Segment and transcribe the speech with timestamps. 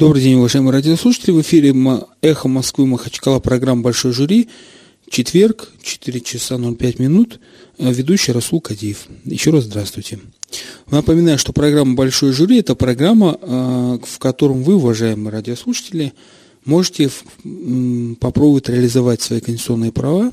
[0.00, 1.30] Добрый день, уважаемые радиослушатели.
[1.30, 1.74] В эфире
[2.22, 4.48] «Эхо Москвы» Махачкала, программа «Большой жюри».
[5.10, 7.38] Четверг, 4 часа 05 минут.
[7.76, 9.08] Э, ведущий Расул Кадиев.
[9.26, 10.18] Еще раз здравствуйте.
[10.90, 16.14] Напоминаю, что программа «Большой жюри»– это программа, э, в котором вы, уважаемые радиослушатели,
[16.64, 17.10] можете
[18.20, 20.32] попробовать реализовать свои конституционные права.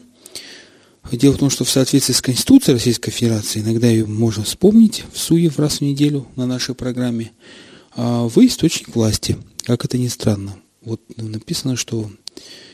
[1.12, 5.20] Дело в том, что в соответствии с Конституцией Российской Федерации, иногда ее можно вспомнить в
[5.20, 7.32] СУЕ раз в неделю на нашей программе,
[7.98, 9.36] а вы источник власти,
[9.68, 10.56] как это ни странно.
[10.82, 12.10] Вот написано, что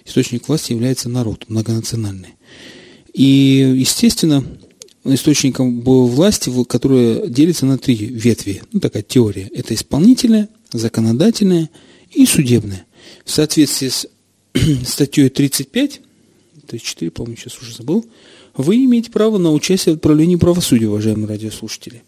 [0.05, 2.35] источник власти является народ, многонациональный.
[3.13, 4.45] И, естественно,
[5.03, 9.49] источником власти, которая делится на три ветви, ну, такая теория.
[9.55, 11.71] Это исполнительная, законодательная
[12.11, 12.85] и судебная.
[13.25, 14.07] В соответствии с
[14.87, 15.99] статьей 35,
[16.67, 18.05] то есть 4, по-моему, сейчас уже забыл,
[18.55, 22.03] вы имеете право на участие в отправлении правосудия, уважаемые радиослушатели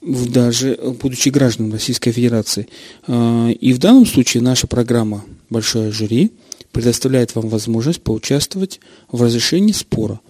[0.00, 2.68] даже будучи гражданам Российской Федерации.
[3.06, 6.32] А, и в данном случае наша программа «Большое жюри»
[6.72, 10.20] предоставляет вам возможность поучаствовать в разрешении спора.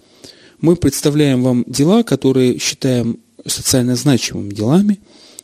[0.59, 4.99] Мы представляем вам дела, которые считаем социально значимыми делами,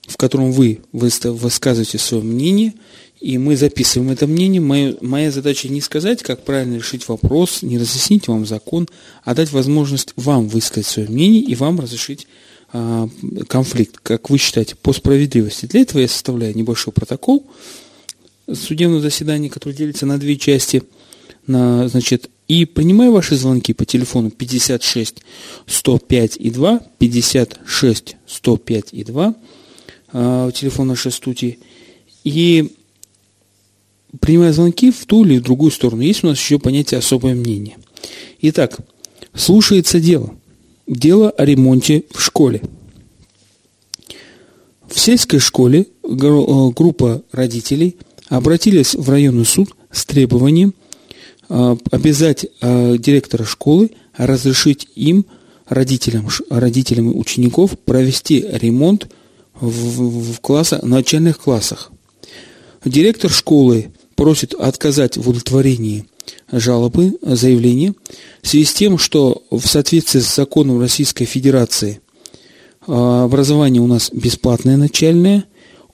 [0.07, 2.73] в котором вы высказываете свое мнение,
[3.19, 4.59] и мы записываем это мнение.
[4.59, 8.87] Моя, моя задача не сказать, как правильно решить вопрос, не разъяснить вам закон,
[9.23, 12.27] а дать возможность вам высказать свое мнение и вам разрешить
[13.47, 15.67] конфликт, как вы считаете, по справедливости.
[15.67, 17.45] Для этого я составляю небольшой протокол
[18.51, 20.83] судебного заседания, который делится на две части.
[21.45, 25.23] На, значит, и принимаю ваши звонки по телефону 56
[25.65, 29.35] 105 и 2, 56 105 и 2,
[30.13, 31.59] э, телефон нашей студии.
[32.23, 32.73] И
[34.19, 36.01] принимая звонки в ту или другую сторону.
[36.01, 37.77] Есть у нас еще понятие особое мнение.
[38.41, 38.79] Итак,
[39.35, 40.35] слушается дело.
[40.93, 42.61] Дело о ремонте в школе.
[44.87, 47.97] В сельской школе э, группа родителей
[48.29, 50.75] обратились в районный суд с требованием
[51.49, 55.25] э, обязать э, директора школы разрешить им,
[55.67, 59.07] родителям, родителям учеников, провести ремонт
[59.59, 61.91] в, в класса, начальных классах.
[62.85, 66.05] Директор школы просит отказать в удовлетворении
[66.51, 67.93] жалобы, заявления,
[68.41, 72.01] в связи с тем, что в соответствии с законом Российской Федерации
[72.87, 75.45] а, образование у нас бесплатное начальное,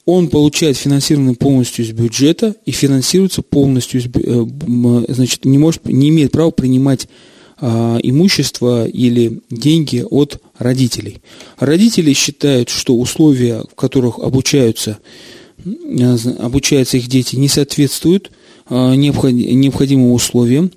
[0.05, 6.09] он получает финансирование полностью из бюджета и финансируется полностью, из, э, значит, не, может, не
[6.09, 7.07] имеет права принимать
[7.61, 11.21] а, имущество или деньги от родителей.
[11.57, 14.97] Родители считают, что условия, в которых обучаются,
[16.39, 18.31] обучаются их дети, не соответствуют
[18.69, 20.71] необходимым условиям.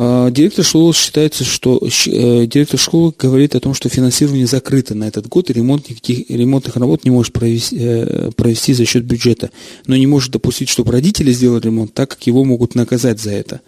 [0.00, 5.08] А, директор школы считается, что э, директор школы говорит о том, что финансирование закрыто на
[5.08, 9.50] этот год, и ремонт никаких ремонтных работ не может провести, э, провести за счет бюджета,
[9.88, 13.60] но не может допустить, чтобы родители сделали ремонт, так как его могут наказать за это.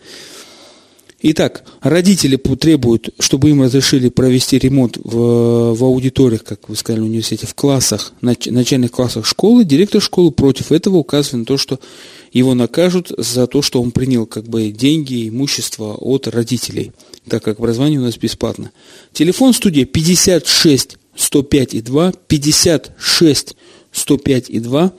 [1.22, 7.06] Итак, родители требуют, чтобы им разрешили провести ремонт в, в аудиториях, как вы сказали, в
[7.06, 9.64] университете, в классах, начальных классах школы.
[9.64, 11.78] Директор школы против этого указывает на то, что
[12.32, 16.92] его накажут за то, что он принял как бы деньги, имущество от родителей,
[17.28, 18.70] так как образование у нас бесплатно.
[19.12, 23.56] Телефон студии 56 105 и 2, 56
[23.92, 24.92] 105 и 2.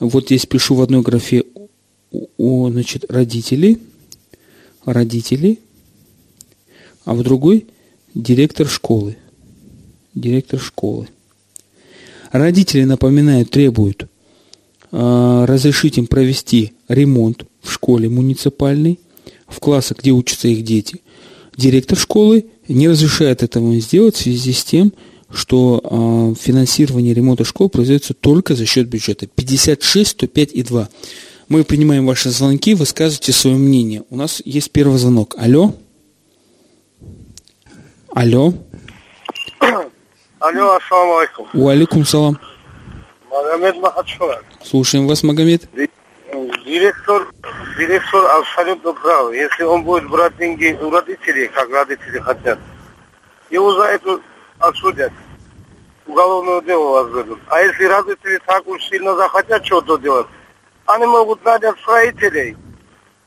[0.00, 1.44] Вот здесь пишу в одной графе
[2.38, 3.78] о, значит, родителей–
[4.84, 5.58] родители,
[7.04, 7.66] а в другой
[8.14, 9.16] директор школы.
[10.14, 11.08] Директор школы.
[12.32, 14.08] Родители, напоминаю, требуют
[14.92, 18.98] разрешить им провести ремонт в школе муниципальной,
[19.46, 21.00] в классах, где учатся их дети.
[21.56, 24.92] Директор школы не разрешает этого сделать в связи с тем,
[25.32, 29.26] что э, финансирование ремонта школ производится только за счет бюджета.
[29.26, 30.88] 56, 105 и 2.
[31.48, 34.04] Мы принимаем ваши звонки, высказывайте свое мнение.
[34.10, 35.36] У нас есть первый звонок.
[35.38, 35.74] Алло?
[38.12, 38.54] Алло?
[40.40, 41.46] Алло, ассаламу алейкум.
[41.52, 42.38] Уалейкум салам.
[43.30, 44.42] Магомед Махачура.
[44.62, 45.62] Слушаем вас, Магомед.
[46.64, 47.28] Директор,
[47.78, 49.32] директор абсолютно прав.
[49.32, 52.58] Если он будет брать деньги у родителей, как родители хотят,
[53.50, 54.20] его за это
[54.58, 55.12] осудят.
[56.06, 57.38] Уголовное дело возбудят.
[57.48, 60.26] А если родители так уж сильно захотят что-то делать,
[60.86, 62.56] они могут нанять строителей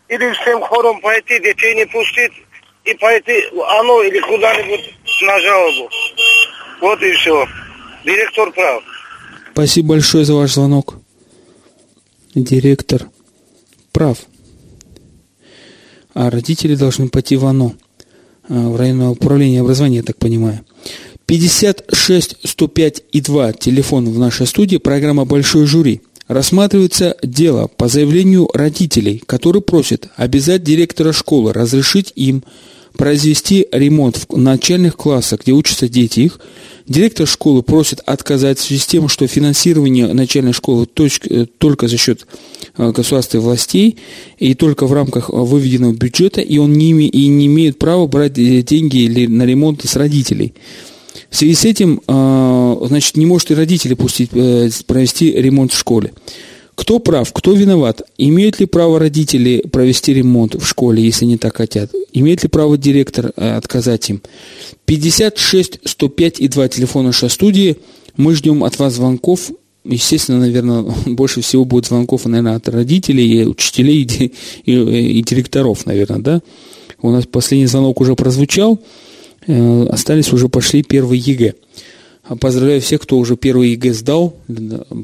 [0.10, 2.34] или всем хором пойти, детей не пустить
[2.84, 5.90] и пойти оно или куда-нибудь на жалобу.
[6.82, 7.48] Вот и все.
[8.04, 8.84] Директор прав.
[9.54, 10.96] Спасибо большое за ваш звонок.
[12.34, 13.08] Директор
[13.92, 14.18] прав.
[16.16, 17.74] А родители должны пойти в ОНО,
[18.50, 20.62] а, в районное управление образования, я так понимаю.
[21.28, 26.02] 56 105 и 2 телефон в нашей студии, программа «Большой жюри».
[26.28, 32.44] Рассматривается дело по заявлению родителей, которые просят обязать директора школы разрешить им
[32.98, 36.40] произвести ремонт в начальных классах, где учатся дети их.
[36.86, 41.98] Директор школы просит отказать в связи с тем, что финансирование начальной школы э, только за
[41.98, 42.28] счет
[42.78, 43.98] э, государственных властей
[44.38, 48.62] и только в рамках выведенного бюджета, и он не, и не имеет права брать э,
[48.64, 50.54] деньги на ремонт с родителей.
[51.30, 56.12] В связи с этим, значит, не может и родители пустить, э, провести ремонт в школе.
[56.76, 58.02] Кто прав, кто виноват?
[58.18, 61.92] Имеют ли право родители провести ремонт в школе, если они так хотят?
[62.14, 64.22] Имеет ли право директор э, отказать им?
[64.86, 67.78] 56 105 и 2 телефона студии.
[68.18, 69.52] Мы ждем от вас звонков.
[69.86, 74.32] Естественно, наверное, больше всего будет звонков, наверное, от родителей, и учителей и,
[74.66, 76.42] и, и директоров, наверное, да?
[77.02, 78.80] У нас последний звонок уже прозвучал.
[79.46, 81.54] Э, остались уже пошли первые ЕГЭ.
[82.40, 84.38] Поздравляю всех, кто уже первый ЕГЭ сдал,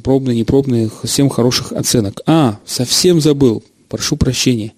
[0.03, 2.21] пробные, непробные, всем хороших оценок.
[2.25, 4.71] А, совсем забыл, прошу прощения.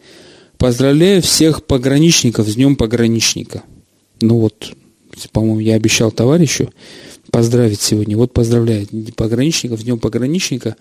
[0.58, 3.62] Поздравляю всех пограничников с Днем пограничника.
[4.22, 4.74] Ну вот,
[5.32, 6.74] по-моему, я обещал товарищу
[7.30, 8.18] поздравить сегодня.
[8.18, 10.76] Вот поздравляю пограничников с Днем пограничника.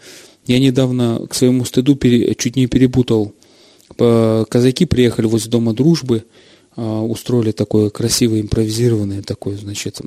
[0.46, 1.98] Я недавно к своему стыду
[2.38, 3.34] чуть не перепутал.
[3.98, 10.00] Казаки приехали возле Дома дружбы– а, устроили такой красивый импровизированный такой, значит,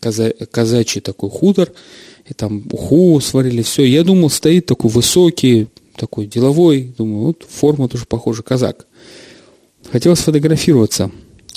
[0.00, 1.72] каза казачий такой хутор,
[2.26, 3.84] и там уху сварили, все.
[3.84, 8.86] Я думал, стоит такой высокий, такой деловой, думаю, вот форма тоже похожа, казак.
[9.90, 11.10] Хотел сфотографироваться.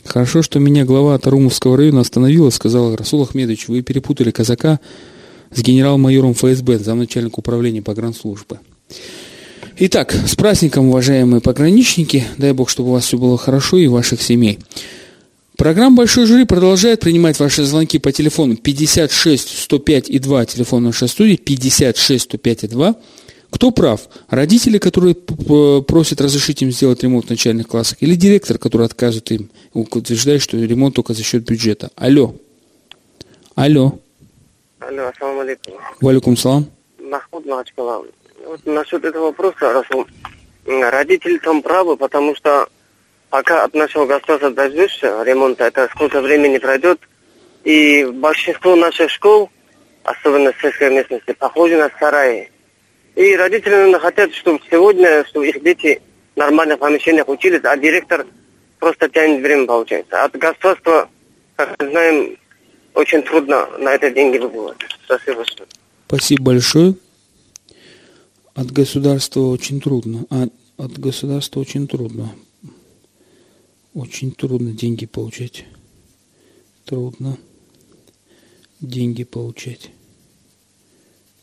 [0.03, 4.79] Хорошо, что меня глава Тарумовского района остановила, сказала, Расул Ахмедович, вы перепутали казака
[5.53, 8.59] с генерал-майором ФСБ, замначальник управления погранслужбы.
[9.77, 12.25] Итак, с праздником, уважаемые пограничники.
[12.37, 14.59] Дай Бог, чтобы у вас все было хорошо и ваших семей.
[15.57, 21.07] Программа «Большой жюри» продолжает принимать ваши звонки по телефону 56 105 и 2, телефон нашей
[21.07, 22.95] студии 56 105 и 2.
[23.49, 24.01] Кто прав?
[24.29, 29.51] Родители, которые просят разрешить им сделать ремонт в начальных классах, или директор, который отказывает им,
[29.73, 31.91] утверждает, что ремонт только за счет бюджета?
[31.95, 32.35] Алло.
[33.55, 33.99] Алло.
[34.79, 35.73] Алло, ассаламу алейкум.
[36.01, 36.67] Валикум салам.
[36.99, 38.03] Махмуд Махачкала.
[38.45, 40.07] Вот насчет этого вопроса, Расул,
[40.65, 42.67] родители там правы, потому что
[43.29, 46.99] пока от нашего государства дождешься ремонта, это сколько времени пройдет,
[47.63, 49.49] и большинство наших школ,
[50.03, 52.49] особенно в сельской местности, похожи на сараи.
[53.15, 56.01] И родители, наверное, хотят, чтобы сегодня, чтобы их дети
[56.35, 58.25] в нормальных помещениях учились, а директор
[58.79, 60.23] просто тянет время, получается.
[60.23, 61.09] От государства,
[61.55, 62.37] как мы знаем,
[62.93, 64.77] очень трудно на это деньги выбывать.
[65.05, 65.43] Спасибо.
[66.07, 66.95] Спасибо большое.
[68.53, 70.25] От государства очень трудно.
[70.29, 72.33] А от государства очень трудно.
[73.93, 75.65] Очень трудно деньги получать.
[76.85, 77.37] Трудно
[78.79, 79.91] деньги получать.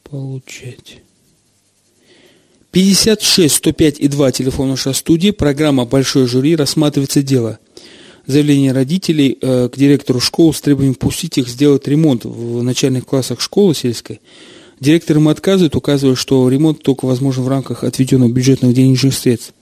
[0.03, 1.03] Получать.
[2.71, 5.31] 56 105 и 2 телефон нашей студии.
[5.31, 7.59] Программа «Большой жюри» рассматривается дело.
[8.27, 13.41] Заявление родителей э, к директору школы с требованием пустить их сделать ремонт в начальных классах
[13.41, 14.21] школы сельской–
[14.81, 19.55] Директор им отказывает, указывая, что ремонт только возможен в рамках отведенных бюджетных денежных средств.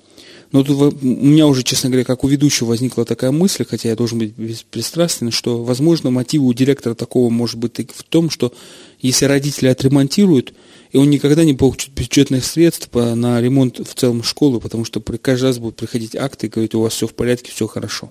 [0.53, 3.97] Но тут у меня уже, честно говоря, как у ведущего возникла такая мысль, хотя я
[3.97, 8.53] должен быть беспристрастен, что, возможно, мотивы у директора такого может быть в том, что
[9.01, 10.55] если родители отремонтируют,
[10.93, 15.47] и он никогда не получит бюджетных средств на ремонт в целом школы, потому что каждый
[15.47, 18.11] раз будут приходить акты и говорить, у вас все в порядке, все хорошо.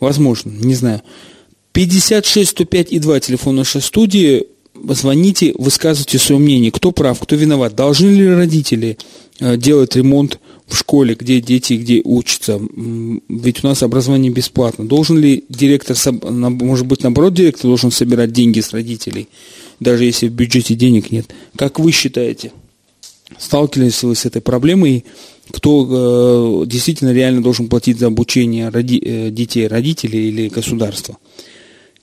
[0.00, 1.02] Возможно, не знаю.
[1.72, 4.46] 56 105 и 2 телефон нашей студии
[4.88, 7.74] звоните, высказывайте свое мнение, кто прав, кто виноват.
[7.74, 8.98] Должны ли родители
[9.38, 12.60] э, делать ремонт в школе, где дети, где учатся?
[13.28, 14.86] Ведь у нас образование бесплатно.
[14.86, 19.28] Должен ли директор, может быть, наоборот, директор должен собирать деньги с родителей,
[19.80, 21.26] даже если в бюджете денег нет?
[21.56, 22.52] Как вы считаете?
[23.38, 25.04] Сталкивались вы с этой проблемой?
[25.50, 31.16] Кто э, действительно реально должен платить за обучение роди, э, детей, родителей или государства?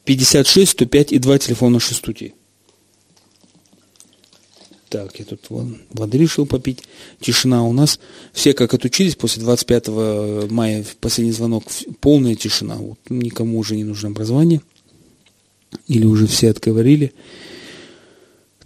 [0.03, 2.33] 56 105 и 2 телефона нашей студии.
[4.89, 6.84] Так, я тут воды решил попить.
[7.20, 8.00] Тишина у нас.
[8.32, 9.88] Все как отучились после 25
[10.50, 11.63] мая, последний звонок,
[12.00, 12.75] полная тишина.
[12.75, 14.62] Вот, никому уже не нужно образование.
[15.88, 17.13] Или уже все отговорили.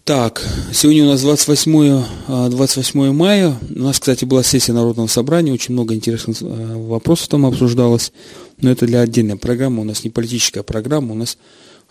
[0.04, 3.56] Так, сегодня у нас 28, 28 а, мая.
[3.70, 5.54] У нас, кстати, была сессия Народного собрания.
[5.54, 8.12] Очень много интересных а, вопросов там обсуждалось.
[8.60, 9.82] Но это для отдельной программы.
[9.82, 11.14] У нас не политическая программа.
[11.14, 11.38] У нас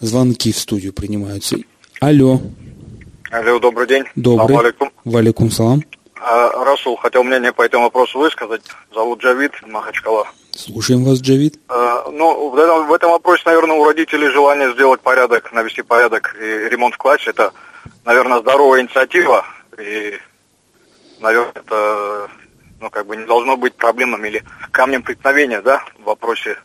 [0.00, 1.56] звонки в студию принимаются.
[2.00, 2.40] Алло.
[3.30, 4.04] Алло, добрый день.
[4.16, 4.58] Добрый.
[4.58, 4.90] Алейкум.
[5.04, 5.82] Валикум салам.
[6.20, 8.62] А, Расул, хотел мнение по этому вопросу высказать.
[8.92, 10.26] Зовут Джавид Махачкала.
[10.50, 11.60] Слушаем вас, Джавид.
[11.68, 16.36] А, ну, в этом, в этом вопросе, наверное, у родителей желание сделать порядок, навести порядок
[16.40, 17.30] и ремонт в классе.
[17.30, 17.52] Это,
[18.04, 19.46] наверное, здоровая инициатива.
[19.78, 20.18] И
[21.20, 22.28] наверное, это
[22.80, 26.56] ну, как бы не должно быть проблемным или камнем преткновения, да, в вопросе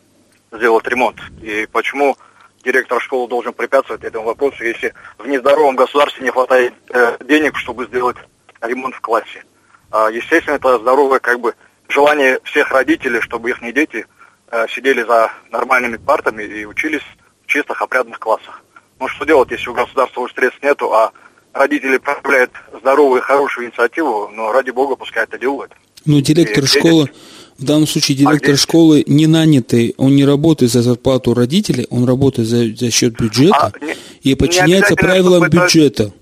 [0.52, 1.18] сделать ремонт.
[1.44, 2.18] И почему
[2.66, 7.86] директор школы должен препятствовать этому вопросу, если в нездоровом государстве не хватает э, денег, чтобы
[7.86, 8.18] сделать
[8.62, 9.44] ремонт в классе.
[9.92, 11.54] А, естественно, это здоровое как бы
[11.88, 14.06] желание всех родителей, чтобы их дети
[14.50, 17.04] э, сидели за нормальными партами и учились
[17.44, 18.64] в чистых, опрятных классах.
[19.00, 21.12] Ну что делать, если у государства уже средств нету, а
[21.54, 25.72] родители проявляют здоровую и хорошую инициативу, но ради бога пускай это делают.
[26.06, 27.10] Ну, директор и школы,
[27.58, 32.06] в данном случае директор а школы не нанятый, он не работает за зарплату родителей, он
[32.06, 36.04] работает за, за счет бюджета а, не, и подчиняется правилам бюджета.
[36.04, 36.14] Это...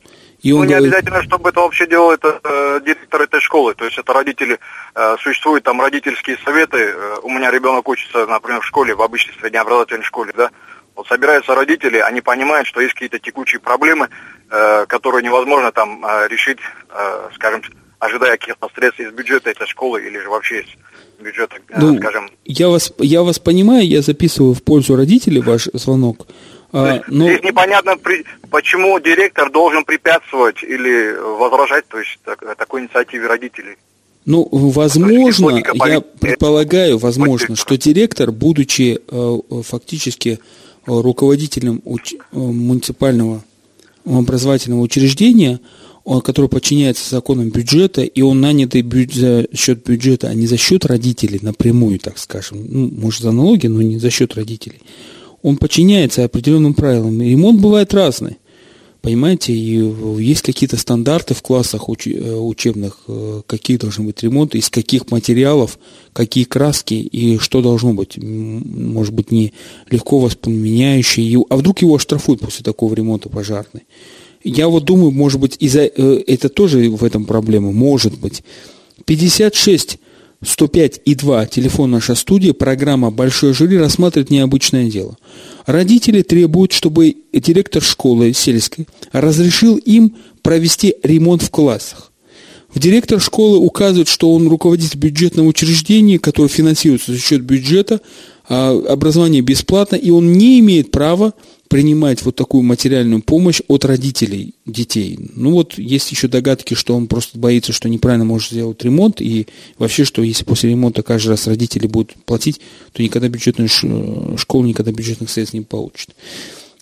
[0.44, 0.94] И он ну, не говорит...
[0.94, 3.74] обязательно, чтобы это вообще делал это э, директор этой школы.
[3.76, 4.60] То есть это родители,
[4.94, 6.78] э, существуют там родительские советы.
[6.80, 10.52] Э, у меня ребенок учится, например, в школе, в обычной среднеобразовательной школе, да.
[10.96, 14.10] Вот собираются родители, они понимают, что есть какие-то текучие проблемы,
[14.50, 16.60] э, которые невозможно там э, решить,
[16.90, 17.64] э, скажем,
[18.04, 22.30] ожидая каких-то средств из бюджета этой школы или же вообще из бюджета, э, ну, скажем.
[22.46, 26.28] Я вас, я вас понимаю, я записываю в пользу родителей ваш звонок.
[26.74, 27.26] А, но...
[27.26, 27.96] Здесь непонятно,
[28.50, 33.78] почему директор должен препятствовать или возражать то есть, так, такой инициативе родителей.
[34.26, 40.40] Ну, возможно, я предполагаю, возможно, что директор, будучи э, фактически
[40.86, 42.14] руководителем уч...
[42.14, 43.44] Э, муниципального
[44.06, 45.60] образовательного учреждения,
[46.04, 49.16] он, который подчиняется законам бюджета, и он нанятый бюджет,
[49.52, 52.66] за счет бюджета, а не за счет родителей напрямую, так скажем.
[52.68, 54.82] Ну, может, за налоги, но не за счет родителей.
[55.42, 57.22] Он подчиняется определенным правилам.
[57.22, 58.38] И ремонт бывает разный.
[59.02, 64.60] Понимаете, и есть какие-то стандарты в классах уч, э, учебных, э, какие должны быть ремонты,
[64.60, 65.78] из каких материалов,
[66.14, 68.18] какие краски и что должно быть.
[68.18, 69.54] Может быть, не
[69.90, 73.84] легко воспламеняющий, а вдруг его оштрафуют после такого ремонта пожарный.
[74.44, 78.44] Я вот думаю, может быть, из-за э, это тоже в этом проблема, может быть.
[79.06, 80.00] 56
[80.46, 85.18] 105 и 2, телефон наша студия, программа «Большой жюри» рассматривает необычное дело.
[85.66, 92.12] Родители требуют, чтобы директор школы сельской разрешил им провести ремонт в классах.
[92.74, 98.02] В директор школы указывает, что он руководитель бюджетного учреждения, которое финансируется за счет бюджета,
[98.50, 101.34] а образование бесплатно, и он не имеет права
[101.74, 105.18] принимать вот такую материальную помощь от родителей детей.
[105.34, 109.48] Ну вот есть еще догадки, что он просто боится, что неправильно может сделать ремонт, и
[109.80, 112.62] вообще, что если после ремонта каждый раз родители будут платить,
[112.92, 113.70] то никогда бюджетную
[114.38, 116.10] школу, никогда бюджетных средств не получит.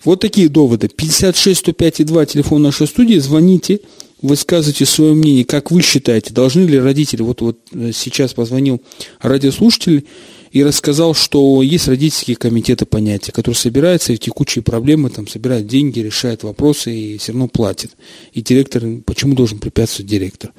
[0.04, 0.90] Вот такие доводы.
[0.90, 3.80] 56 105 и 2, телефон нашей студии, звоните,
[4.22, 8.82] высказывайте свое мнение, как вы считаете, должны ли родители, вот, вот э, сейчас позвонил
[9.22, 10.06] радиослушатель,
[10.52, 16.00] и рассказал, что есть родительские комитеты понятия, которые собираются и текучие проблемы, там, собирают деньги,
[16.00, 17.92] решают вопросы и все равно платят.
[18.34, 20.52] И директор, почему должен препятствовать директор?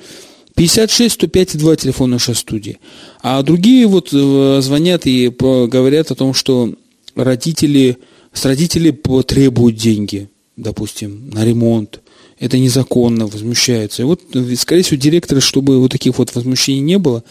[0.55, 2.79] 56 105 2 телефон нашей студии.
[3.23, 6.75] А другие вот э, звонят и говорят о том, что
[7.15, 7.99] родители,
[8.33, 12.01] с родителей требуют деньги, допустим, на ремонт.
[12.39, 14.03] Это незаконно, возмущаются.
[14.03, 14.23] И вот,
[14.59, 17.23] скорее всего, директоры, чтобы вот таких вот возмущений не было,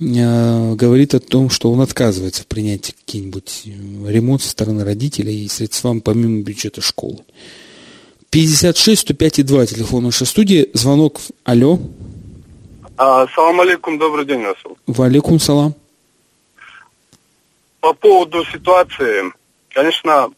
[0.00, 5.48] говорит о том, что он отказывается в принятии какие-нибудь э, ремонт со стороны родителей и
[5.48, 7.18] средствам помимо бюджета школы.
[8.30, 10.70] 56 105 и 2 телефон нашей студии.
[10.74, 11.20] Звонок.
[11.44, 11.78] Алло.
[12.96, 14.76] А, салам алейкум, добрый день, Расул.
[14.86, 15.74] Валикум салам.
[17.80, 19.32] По поводу ситуации,
[19.70, 20.30] конечно,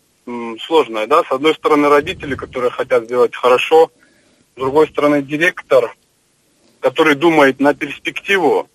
[0.66, 3.90] сложная, да, с одной стороны родители, которые хотят сделать хорошо,
[4.54, 5.96] с другой стороны директор,
[6.80, 8.68] который думает на перспективу,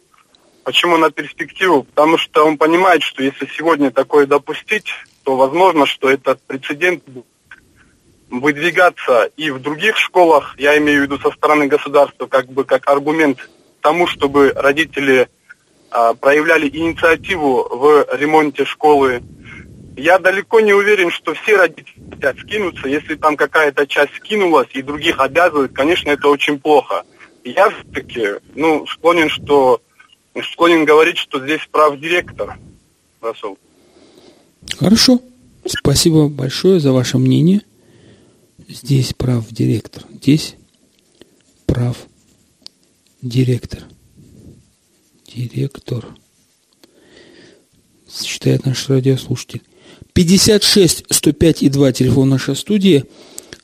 [0.65, 1.83] Почему на перспективу?
[1.83, 4.91] Потому что он понимает, что если сегодня такое допустить,
[5.23, 7.25] то возможно, что этот прецедент будет
[8.31, 12.89] выдвигаться и в других школах, я имею в виду со стороны государства, как бы как
[12.89, 13.47] аргумент
[13.81, 15.29] тому, чтобы родители
[15.91, 19.21] а, проявляли инициативу в ремонте школы.
[19.95, 22.87] Я далеко не уверен, что все родители хотят скинуться.
[22.87, 27.03] Если там какая-то часть скинулась и других обязывают, конечно, это очень плохо.
[27.43, 29.79] Я все-таки ну, склонен, что
[30.43, 32.57] склонен говорить, что здесь прав директор,
[33.21, 33.57] Расул.
[34.77, 35.21] Хорошо.
[35.65, 37.61] Спасибо большое за ваше мнение.
[38.67, 40.03] Здесь прав директор.
[40.13, 40.55] Здесь
[41.65, 41.97] прав
[43.21, 43.83] директор.
[45.27, 46.05] Директор.
[48.11, 49.61] Считает наш радиослушатель.
[50.13, 53.05] 56 105 и 2 телефон нашей студии.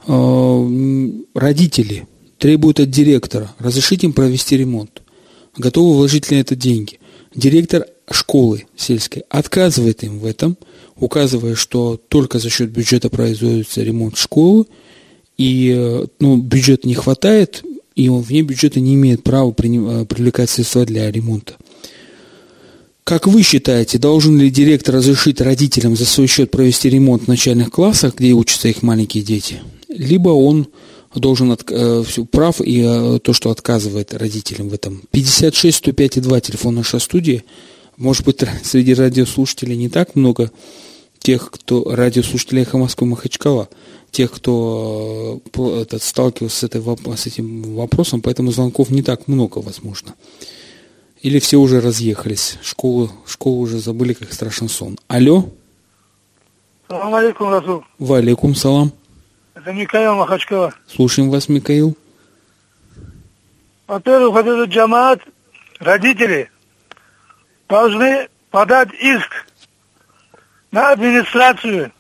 [0.08, 2.08] Э, родители
[2.40, 5.02] требуют от директора разрешить им провести ремонт
[5.58, 7.00] готовы вложить ли это деньги.
[7.34, 10.58] Директор школы сельской отказывает им в этом,
[10.98, 14.66] указывая, что только за счет бюджета производится ремонт школы,
[15.38, 20.50] и ну, бюджет не хватает, и и он вне бюджета не имеет права э, привлекать
[20.50, 21.56] средства для ремонта.
[23.04, 27.72] Как вы считаете, должен ли директор разрешить родителям за свой счет провести ремонт в начальных
[27.72, 29.62] классах, где учатся их маленькие дети?
[29.90, 30.68] Либо он
[31.20, 35.04] должен от, э, прав и э, то, что отказывает родителям в этом.
[35.12, 37.44] 56 105 и 2 телефон нашей студии.
[37.98, 40.52] Может быть, среди радиослушателей не так много
[41.20, 43.70] тех, кто радиослушателей «Эхо Москвы» Махачкала,
[44.10, 46.82] тех, кто э, этот, сталкивался с, этой,
[47.18, 50.16] с этим вопросом, поэтому звонков не так много, возможно.
[51.22, 54.98] Или все уже разъехались, школу, школу уже забыли, как страшен сон.
[55.08, 55.46] Алло?
[56.90, 57.84] Салам алейкум, Расул.
[58.00, 58.92] Валейкум салам.
[59.62, 60.74] Это Михаил Махачкала.
[60.88, 61.96] Слушаем вас, Михаил.
[63.86, 65.22] Во-первых, вот этот джамаат,
[65.78, 66.50] родители
[67.70, 69.46] должны подать иск
[70.72, 71.92] на администрацию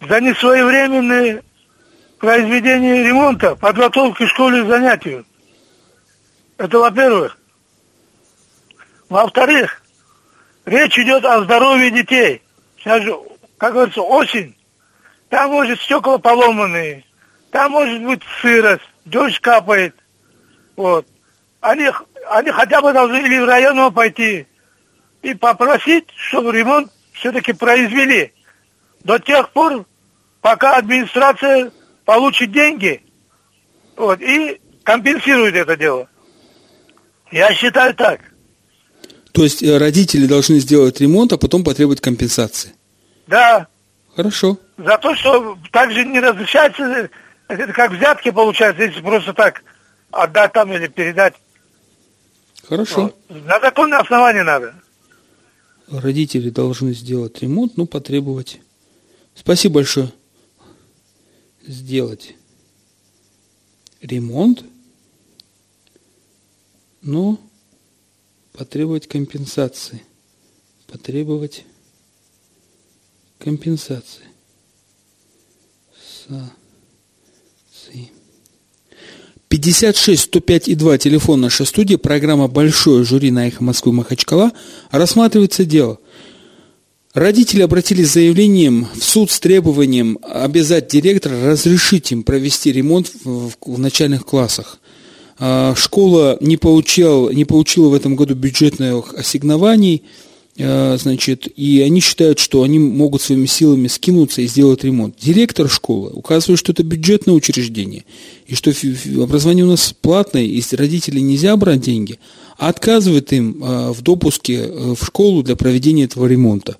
[0.00, 1.42] за несвоевременное
[2.20, 5.26] произведение ремонта, подготовки школы к занятию.
[6.58, 7.36] Это во-первых.
[9.08, 9.82] Во-вторых,
[10.64, 12.40] речь идет о здоровье детей.
[12.78, 13.18] Сейчас же,
[13.56, 14.54] как говорится, осень.
[15.28, 17.04] Там может стекла поломанные,
[17.50, 19.94] там может быть сырость, дождь капает.
[20.76, 21.06] Вот.
[21.60, 21.88] Они,
[22.30, 24.46] они хотя бы должны или в району пойти
[25.22, 28.32] и попросить, чтобы ремонт все-таки произвели.
[29.04, 29.84] До тех пор,
[30.40, 31.72] пока администрация
[32.04, 33.02] получит деньги
[33.96, 36.08] вот, и компенсирует это дело.
[37.30, 38.20] Я считаю так.
[39.32, 42.72] То есть э, родители должны сделать ремонт, а потом потребовать компенсации?
[43.26, 43.66] Да.
[44.18, 44.58] Хорошо.
[44.78, 47.08] За то, что также не разрешается,
[47.46, 49.62] это как взятки получается, если просто так
[50.10, 51.34] отдать там или передать.
[52.68, 53.14] Хорошо.
[53.28, 53.44] Вот.
[53.46, 54.74] На законное основание надо.
[55.86, 58.60] Родители должны сделать ремонт, ну, потребовать.
[59.36, 60.12] Спасибо большое.
[61.64, 62.34] Сделать
[64.00, 64.64] ремонт,
[67.02, 67.38] но
[68.52, 70.02] потребовать компенсации.
[70.88, 71.64] Потребовать
[73.38, 74.24] компенсации.
[76.28, 76.50] Са.
[79.48, 84.52] 56 105 и 2 телефон нашей студии, программа «Большое жюри» на «Эхо Москвы» Махачкала,
[84.90, 85.98] рассматривается дело.
[87.14, 93.52] Родители обратились с заявлением в суд с требованием обязать директора разрешить им провести ремонт в,
[93.64, 94.78] в начальных классах.
[95.38, 100.04] А, школа не получила, не получила в этом году бюджетных ассигнований–
[100.58, 105.14] значит, и они считают, что они могут своими силами скинуться и сделать ремонт.
[105.20, 108.04] Директор школы указывает, что это бюджетное учреждение,
[108.46, 108.72] и что
[109.22, 112.18] образование у нас платное, и родителей нельзя брать деньги,
[112.58, 116.76] а отказывает им э, в допуске э, в школу для проведения этого ремонта.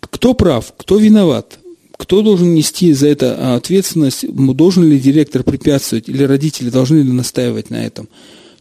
[0.00, 1.58] Кто прав, кто виноват?
[1.96, 4.24] Кто должен нести за это ответственность?
[4.32, 8.08] Должен ли директор препятствовать или родители должны ли настаивать на этом?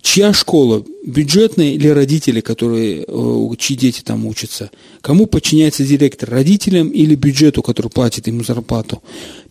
[0.01, 0.83] Чья школа?
[1.05, 4.71] Бюджетная или родители, которые, э, чьи дети там учатся?
[5.01, 6.29] Кому подчиняется директор?
[6.29, 9.01] Родителям или бюджету, который платит ему зарплату?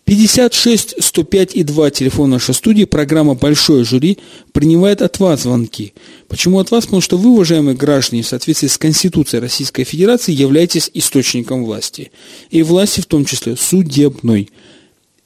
[0.05, 4.17] 56 105 и 2 телефон нашей студии, программа «Большое жюри»
[4.51, 5.93] принимает от вас звонки.
[6.27, 6.85] Почему от вас?
[6.85, 12.11] Потому что вы, уважаемые граждане, в соответствии с Конституцией Российской Федерации являетесь источником власти.
[12.49, 14.49] И власти в том числе судебной.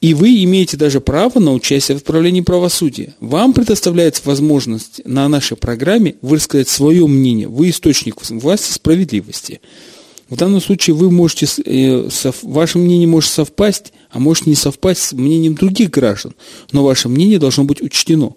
[0.04, 3.16] И вы имеете даже право на участие в отправлении правосудия.
[3.22, 7.48] Вам предоставляется возможность на нашей программе высказать свое мнение.
[7.48, 9.62] Вы источник власти справедливости.
[10.30, 12.10] В данном случае вы можете, э,
[12.44, 16.34] ваше мнение может совпасть, а может не совпасть с мнением других граждан.
[16.72, 18.34] Но ваше мнение должно быть учтено.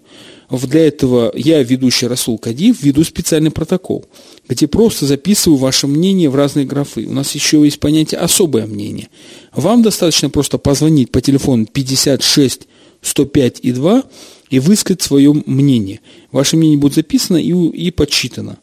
[0.49, 4.05] Для этого я, ведущий Расул Кадиев, веду специальный протокол,
[4.47, 7.05] где просто записываю ваше мнение в разные графы.
[7.05, 9.09] У нас еще есть понятие «особое мнение».
[9.53, 12.67] Вам достаточно просто позвонить по телефону 56
[13.01, 14.03] 105 и 2
[14.49, 15.99] и высказать свое мнение.
[16.31, 18.57] Ваше мнение будет записано и, и подсчитано.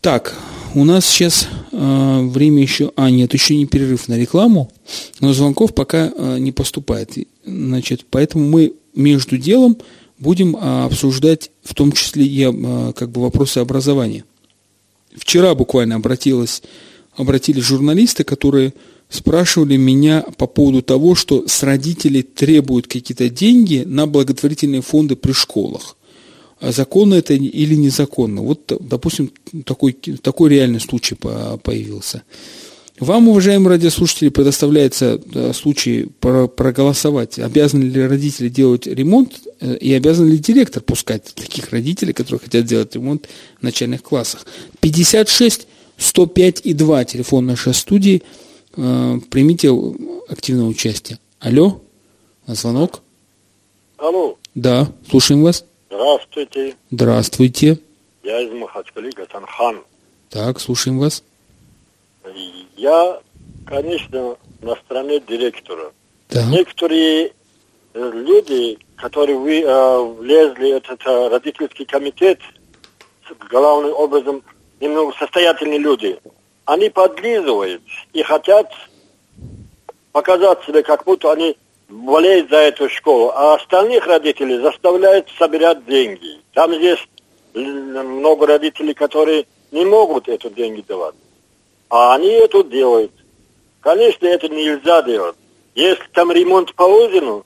[0.00, 0.34] Так,
[0.74, 2.92] у нас сейчас э, время еще...
[2.96, 4.70] А, нет, еще не перерыв на рекламу,
[5.20, 7.12] но звонков пока э, не поступает.
[7.44, 9.76] Значит, поэтому мы между делом
[10.18, 14.24] будем а, обсуждать в том числе и а, как бы вопросы образования.
[15.14, 16.62] Вчера буквально обратилась,
[17.16, 18.74] обратились журналисты, которые
[19.08, 25.32] спрашивали меня по поводу того, что с родителей требуют какие-то деньги на благотворительные фонды при
[25.32, 25.96] школах.
[26.64, 28.40] А законно это или незаконно?
[28.40, 29.30] Вот, допустим,
[29.66, 32.22] такой, такой реальный случай появился.
[32.98, 35.20] Вам, уважаемые радиослушатели, предоставляется
[35.52, 42.12] случай проголосовать, обязаны ли родители делать ремонт э, и обязан ли директор пускать таких родителей,
[42.12, 44.46] которые хотят делать ремонт в начальных классах.
[44.80, 45.66] 56
[45.98, 48.22] 105 и 2 телефон нашей студии.
[48.76, 49.70] Э, примите
[50.28, 51.18] активное участие.
[51.40, 51.82] Алло,
[52.46, 53.02] звонок.
[53.98, 54.38] Алло.
[54.54, 55.64] Да, слушаем вас.
[55.94, 56.74] Здравствуйте.
[56.90, 57.78] Здравствуйте.
[58.24, 59.84] Я из Махачкалы, Гатанхан.
[60.28, 61.22] Так, слушаем вас.
[62.76, 63.20] Я,
[63.64, 65.92] конечно, на стороне директора.
[66.30, 66.46] Да.
[66.46, 67.32] Некоторые
[67.92, 72.40] э, люди, которые вы, э, влезли в этот э, родительский комитет,
[73.48, 74.42] главным образом,
[74.80, 76.18] немного состоятельные люди,
[76.64, 78.68] они подлизывают и хотят
[80.10, 81.56] показать себе, как будто они
[81.88, 86.40] болеют за эту школу, а остальных родителей заставляют собирать деньги.
[86.52, 87.08] Там есть
[87.54, 91.14] много родителей, которые не могут эти деньги давать.
[91.90, 93.12] А они это делают.
[93.80, 95.36] Конечно, это нельзя делать.
[95.74, 97.42] Если там ремонт положен,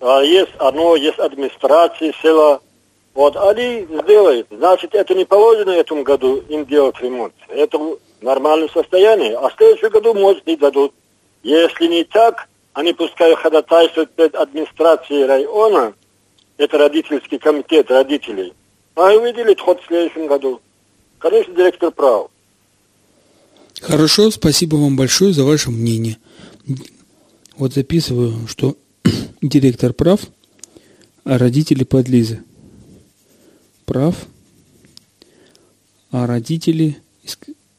[0.00, 2.60] а есть одно, есть администрация села,
[3.14, 4.46] вот, они сделают.
[4.50, 7.34] Значит, это не положено в этом году им делать ремонт.
[7.48, 7.78] Это
[8.20, 9.36] нормальное состояние.
[9.36, 10.92] А в следующем году, может, и дадут.
[11.42, 15.94] Если не так, они пускай ходатайствуют перед администрацией района,
[16.56, 18.52] это родительский комитет родителей,
[18.94, 20.60] а увидели ход в следующем году.
[21.18, 22.30] Конечно, директор прав.
[23.80, 26.18] Хорошо, спасибо вам большое за ваше мнение.
[27.56, 28.76] Вот записываю, что
[29.42, 30.20] директор прав,
[31.24, 32.42] а родители подлизы.
[33.84, 34.16] Прав,
[36.10, 36.98] а родители,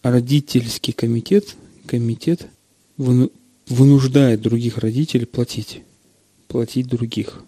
[0.01, 2.47] а родительский комитет, комитет
[3.69, 5.81] вынуждает других родителей платить.
[6.47, 7.43] Платить других.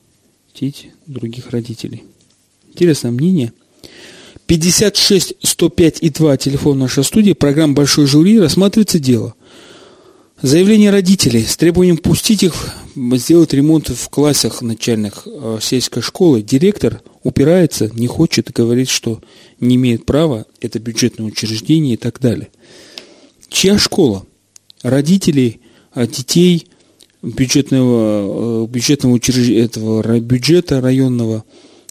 [0.51, 2.03] Платить других родителей.
[2.69, 3.51] Интересное мнение.
[4.45, 9.33] 56 105 и 2 телефон нашей студии, программа «Большой жюри», рассматривается дело.
[10.41, 16.41] Заявление родителей с требованием пустить их сделать ремонт в классах начальных э, сельской школы.
[16.41, 19.21] Директор упирается, не хочет и говорит, что
[19.59, 22.49] не имеет права, это бюджетное учреждение и так далее.
[23.49, 24.25] Чья школа?
[24.81, 25.61] Родителей
[25.95, 26.67] детей
[27.21, 31.43] бюджетного, э, бюджетного учреждения, этого бюджета районного,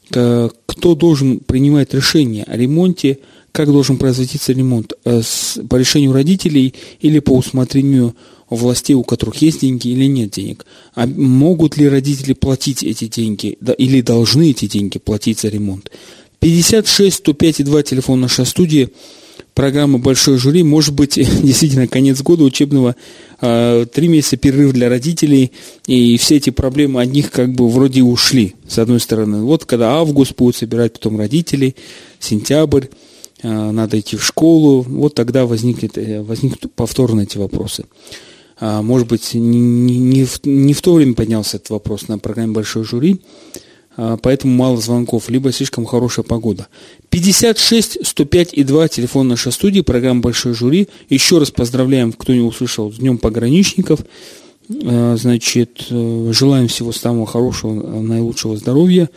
[0.08, 3.18] кто должен принимать решение о ремонте,
[3.52, 5.22] как должен производиться ремонт, э,
[5.68, 8.16] по решению родителей или по усмотрению
[8.48, 10.66] властей, у которых есть деньги или нет денег.
[10.94, 15.90] А могут ли родители платить эти деньги или должны эти деньги платить за ремонт?
[16.40, 18.88] 56 105 и 2 телефон нашей студии–
[19.54, 20.62] программы «Большой жюри».
[20.62, 22.96] Может быть, действительно, конец года учебного,
[23.40, 25.52] а, три месяца перерыв для родителей,
[25.86, 29.42] и все эти проблемы от них как бы вроде ушли, с одной стороны.
[29.42, 31.76] Вот когда август будет собирать потом родителей,
[32.18, 32.86] сентябрь,
[33.42, 37.84] а, надо идти в школу, вот тогда возникнет, э, возникнут повторно эти вопросы.
[38.58, 42.84] А, может быть, не, в, не в то время поднялся этот вопрос на программе «Большой
[42.84, 43.20] жюри»,
[44.22, 46.68] поэтому мало звонков, либо слишком хорошая погода.
[47.10, 50.88] 56 105 и 2, телефон нашей студии, программа «Большой жюри».
[51.08, 54.00] Еще раз поздравляем, кто не услышал, с Днем пограничников.
[54.84, 59.10] А, значит, э, желаем всего самого хорошего, наилучшего здоровья.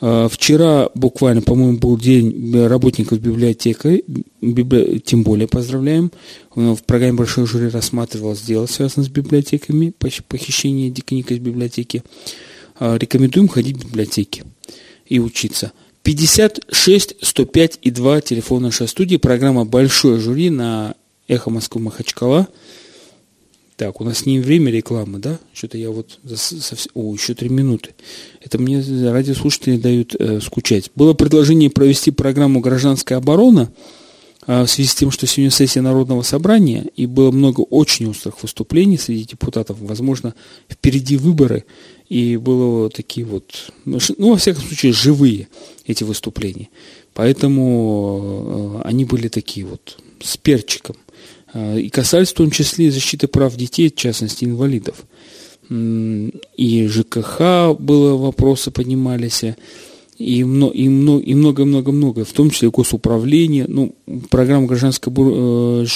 [0.00, 4.04] А, вчера буквально, по-моему, был день работников библиотеки,
[4.40, 4.98] библи...
[5.04, 6.10] тем более поздравляем.
[6.54, 9.92] В программе «Большой жюри» рассматривалось дело, связанное с библиотеками,
[10.28, 12.02] похищение книг из библиотеки.
[12.78, 14.44] А, рекомендуем ходить в библиотеки
[15.06, 15.72] и учиться.
[16.02, 19.16] 56 105 и 2 телефон нашей студии.
[19.16, 20.94] Программа «Большое жюри» на
[21.26, 22.48] «Эхо Москвы Махачкала».
[23.76, 25.38] Так, у нас не время рекламы, да?
[25.52, 26.18] Что-то я вот...
[26.34, 26.90] Совсем...
[26.94, 27.90] О, еще три минуты.
[28.42, 30.90] Это мне радиослушатели дают э, скучать.
[30.96, 33.70] Было предложение провести программу «Гражданская оборона»,
[34.48, 38.96] в связи с тем, что сегодня сессия Народного собрания, и было много очень острых выступлений
[38.96, 40.34] среди депутатов, возможно,
[40.70, 41.64] впереди выборы,
[42.08, 43.98] и было такие вот, ну,
[44.30, 45.48] во всяком случае, живые
[45.86, 46.70] эти выступления.
[47.12, 50.96] Поэтому э, они были такие вот, с перчиком.
[51.52, 55.04] А, и касались в том числе защиты прав детей, в частности, инвалидов.
[55.70, 59.44] И ЖКХ было, вопросы поднимались,
[60.18, 63.66] и много-много-много, в том числе госуправление.
[63.68, 63.94] Ну,
[64.30, 65.86] программа гражданской э,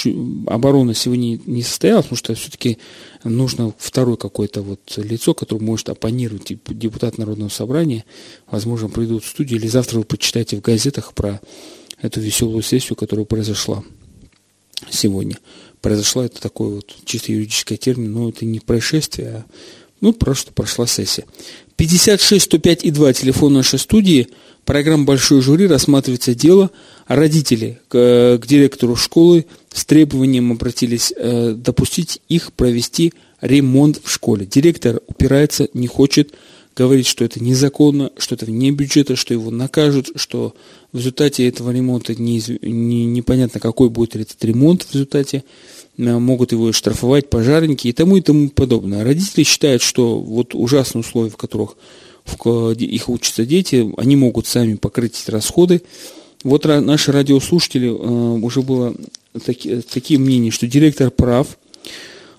[0.46, 2.78] обороны сегодня не состоялась, потому что все-таки
[3.24, 8.04] нужно второе какое-то вот лицо, которое может оппонировать, депутат Народного собрания,
[8.48, 11.40] возможно, придут в студию, или завтра вы почитаете в газетах про
[12.00, 13.82] эту веселую сессию, которая произошла
[14.88, 15.36] сегодня.
[15.80, 19.44] Произошла это такой вот чисто юридический термин, но это не происшествие, а
[20.02, 21.24] ну, просто прошла сессия.
[21.82, 24.28] 56 105 и 2 телефон нашей студии.
[24.64, 26.70] Программа «Большой жюри» рассматривается дело.
[27.08, 34.46] Родители к, к директору школы с требованием обратились э, допустить их провести ремонт в школе.
[34.46, 36.32] Директор упирается, не хочет,
[36.76, 40.54] говорит, что это незаконно, что это вне бюджета, что его накажут, что
[40.92, 45.42] в результате этого ремонта не, не, непонятно, какой будет этот ремонт в результате.
[45.96, 49.04] Могут его штрафовать пожарники и тому и тому подобное.
[49.04, 51.76] Родители считают, что вот ужасные условия, в которых
[52.46, 55.82] их учатся дети, они могут сами покрыть эти расходы.
[56.44, 58.94] Вот наши радиослушатели, э, уже было
[59.44, 61.58] таки, такие мнения, что директор прав,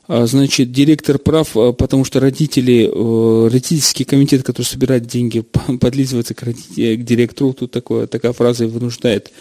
[0.08, 5.40] а, Значит, директор прав, э, потому что родители, э, родительский комитет, который собирает деньги,
[5.80, 7.54] подлизывается к, родителю, к директору.
[7.54, 9.32] Тут такое, такая фраза вынуждает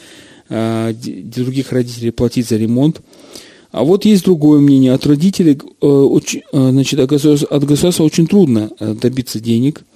[0.49, 3.01] а, других родителей платить за ремонт.
[3.73, 4.93] А вот есть другое мнение.
[4.93, 5.59] От родителей,
[6.53, 9.85] значит, от государства очень трудно добиться денег–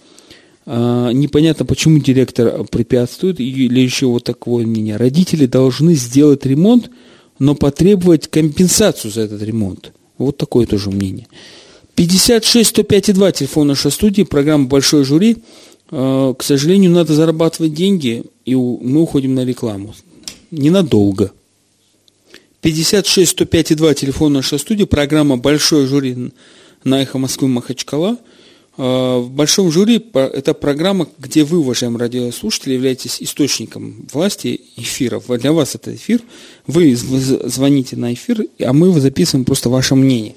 [0.66, 4.96] а, непонятно, почему директор препятствует, или еще вот такое мнение.
[4.96, 6.90] Родители должны сделать ремонт,
[7.38, 9.92] но потребовать компенсацию за этот ремонт.
[10.18, 11.28] Вот такое тоже мнение.
[11.94, 15.38] 56 105 2, телефон нашей студии, программа «Большой жюри».
[15.90, 19.94] А, к сожалению, надо зарабатывать деньги, и мы уходим на рекламу.
[20.50, 21.30] Ненадолго.
[22.60, 26.32] 56 105 2, телефон нашей студии, программа «Большой жюри»
[26.84, 28.18] на «Эхо Москвы» Махачкала–
[28.78, 35.24] Э, в большом жюри это программа, где вы, уважаемые радиослушатели, являетесь источником власти эфиров.
[35.28, 36.20] Для вас это эфир.
[36.66, 40.34] Вы звоните на эфир, а мы записываем просто ваше мнение.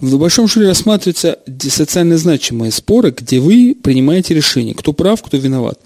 [0.00, 5.78] В большом жюри рассматриваются социально значимые споры, где вы принимаете решение, кто прав, кто виноват.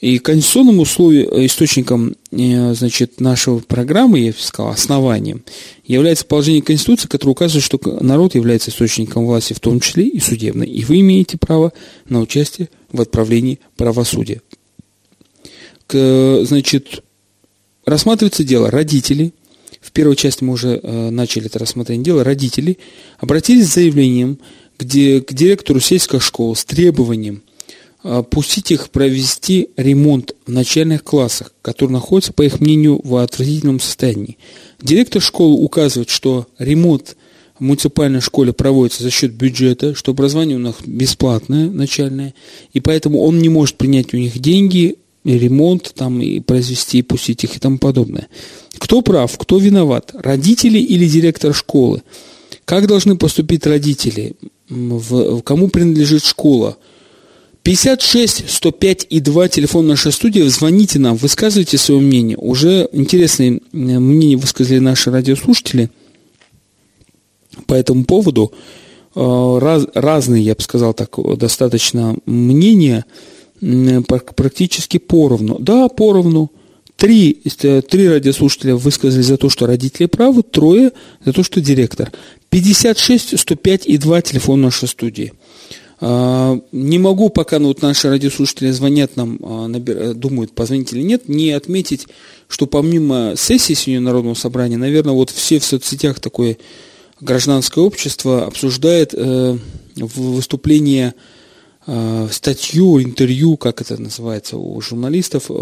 [0.00, 5.42] И конституционным условием, э, источником э, значит, нашей программы, я сказал, основанием,
[5.84, 10.66] является положение Конституции, которое указывает, что народ является источником власти, в том числе и судебной.
[10.66, 11.72] И вы имеете право
[12.08, 14.42] на участие в отправлении правосудия.
[15.86, 17.02] К, значит,
[17.86, 19.32] рассматривается дело родители.
[19.80, 22.24] В первой части мы уже э, начали это рассмотрение дела.
[22.24, 22.78] Родители
[23.18, 24.38] обратились с заявлением
[24.78, 27.42] где, к директору сельской школы с требованием
[28.30, 34.38] пустить их провести ремонт в начальных классах, который находится, по их мнению, в отвратительном состоянии.
[34.80, 37.16] Директор школы указывает, что ремонт
[37.58, 42.34] в муниципальной школе проводится за счет бюджета, что образование у них бесплатное, начальное,
[42.72, 47.02] и поэтому он не может принять у них деньги, и ремонт там, и произвести, и
[47.02, 48.28] пустить их и тому подобное.
[48.78, 50.12] Кто прав, кто виноват?
[50.14, 52.02] Родители или директор школы?
[52.64, 54.36] Как должны поступить родители?
[54.68, 56.76] В, кому принадлежит школа?
[57.66, 60.40] 56 105 и 2, телефон нашей студии.
[60.42, 62.36] Звоните нам, высказывайте свое мнение.
[62.36, 65.90] Уже интересные мнения высказали наши радиослушатели
[67.66, 68.52] по этому поводу.
[69.16, 73.04] Э, раз, разные, я бы сказал так, достаточно мнения,
[73.60, 75.58] практически поровну.
[75.58, 76.52] Да, поровну.
[76.94, 80.92] Три, три радиослушателя высказали за то, что родители правы, трое
[81.24, 82.12] за то, что директор.
[82.48, 85.32] 56 105 и 2, телефон нашей студии.
[85.98, 91.02] А, не могу, пока ну, вот наши радиослушатели звонят нам, а, набир, думают, позвонить или
[91.02, 92.06] нет, не отметить,
[92.48, 96.58] что помимо сессии сегодня Народного собрания, наверное, вот все в соцсетях такое
[97.20, 99.56] гражданское общество обсуждает э,
[99.96, 101.14] выступление,
[101.86, 105.52] э, статью, интервью, как это называется у журналистов, э,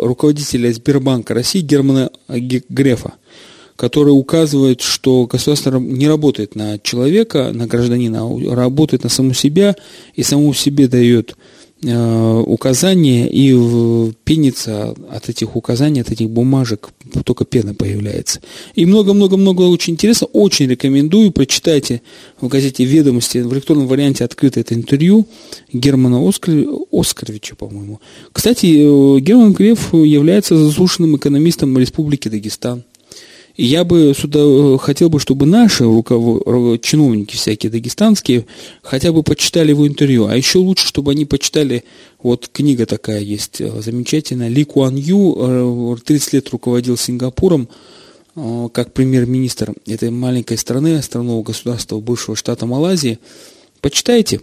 [0.00, 3.14] руководителя Сбербанка России Германа Грефа
[3.78, 9.76] который указывает, что государство не работает на человека, на гражданина, а работает на саму себя
[10.16, 11.36] и саму себе дает
[11.84, 16.88] э, указания и пенится от этих указаний, от этих бумажек,
[17.24, 18.40] только пена появляется.
[18.74, 22.02] И много-много-много очень интересно, очень рекомендую, прочитайте
[22.40, 25.28] в газете «Ведомости», в электронном варианте открыто это интервью
[25.72, 26.64] Германа Оскар...
[26.90, 28.00] Оскаровича, по-моему.
[28.32, 32.82] Кстати, э, Герман Греф является заслуженным экономистом Республики Дагестан.
[33.60, 38.46] Я бы сюда э, хотел бы, чтобы наши чиновники всякие дагестанские
[38.82, 40.28] хотя бы почитали его интервью.
[40.28, 41.82] А еще лучше, чтобы они почитали,
[42.22, 47.68] вот книга такая есть э, замечательная, Ли Куан Ю, 30 э, лет руководил Сингапуром,
[48.72, 53.18] как премьер-министр этой маленькой страны, странового государства бывшего штата Малайзии.
[53.80, 54.40] Почитайте,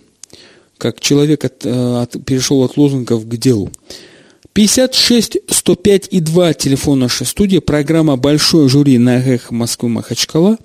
[0.78, 3.72] как человек от, от, перешел от лозунгов к делу.
[4.56, 10.58] 56 105 и 2 телефон нашей студии, программа «Большой жюри» на ЭХ Москвы Махачкала.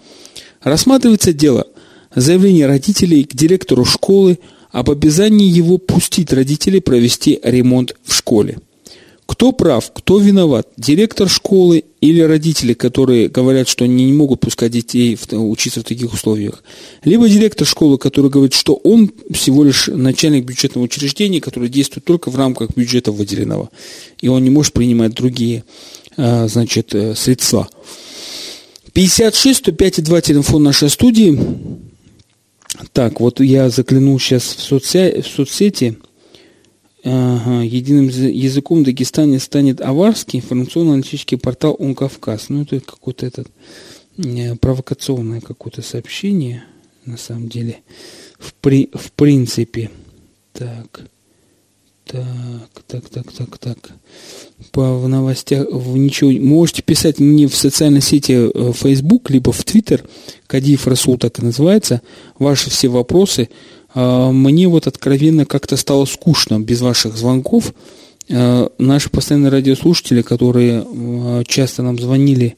[0.62, 1.66] Рассматривается дело
[2.14, 4.38] заявление родителей к директору школы
[4.70, 8.60] об обязании его пустить родителей провести ремонт в школе–
[9.30, 10.66] кто прав, кто виноват?
[10.76, 16.12] Директор школы или родители, которые говорят, что они не могут пускать детей учиться в таких
[16.12, 16.64] условиях?
[17.04, 22.28] Либо директор школы, который говорит, что он всего лишь начальник бюджетного учреждения, который действует только
[22.28, 23.70] в рамках бюджета выделенного,
[24.20, 25.62] и он не может принимать другие
[26.16, 27.68] а, значит, э, средства.
[28.94, 31.38] 56 105 2 телефон нашей студии.
[32.92, 35.98] Так, вот я заглянул сейчас в, соцсети, в соцсети–
[37.04, 42.48] единым языком в Дагестане станет аварский информационно-аналитический портал «Он Кавказ».
[42.48, 43.48] Ну, это какое-то этот
[44.18, 46.64] э, провокационное какое-то сообщение,
[47.06, 47.78] на самом деле,
[48.38, 49.90] в, при, в принципе.
[50.52, 51.02] Так,
[52.04, 53.78] Так, так, так, так, так.
[54.72, 56.32] По в новостях в ничего.
[56.32, 60.04] Можете писать мне в социальной сети э, Facebook, либо в Twitter.
[60.48, 62.02] Кадиев Расул так и называется.
[62.36, 63.48] Ваши все вопросы.
[63.94, 67.72] А, мне вот откровенно как-то стало скучно без ваших звонков.
[68.30, 72.56] А, наши постоянные радиослушатели, которые а, часто нам звонили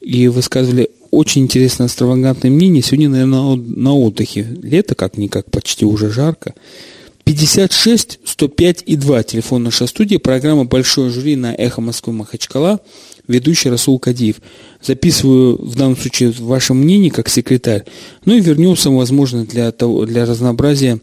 [0.00, 4.46] и высказывали очень интересное экстравагантное мнение, сегодня, наверное, на отдыхе.
[4.62, 6.54] Лето как-никак, почти уже жарко.
[7.24, 12.80] 56 105 и 2, телефон нашей студии, программа «Большое жюри» на «Эхо Москвы Махачкала»,
[13.30, 14.36] ведущий Расул Кадиев.
[14.82, 17.84] Записываю в данном случае ваше мнение как секретарь.
[18.24, 21.00] Ну и вернемся, возможно, для, того, для разнообразия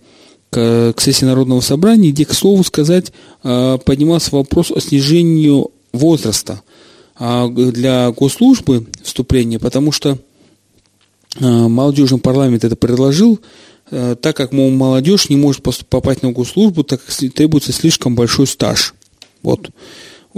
[0.50, 3.12] к, к сессии Народного собрания, где, к слову сказать,
[3.44, 6.62] а, поднимался вопрос о снижении возраста
[7.16, 10.18] а, для госслужбы вступления, потому что
[11.40, 13.40] а, молодежный парламент это предложил,
[13.90, 18.94] так как, мол, молодежь не может попасть на госслужбу, так как требуется слишком большой стаж.
[19.44, 19.70] Вот.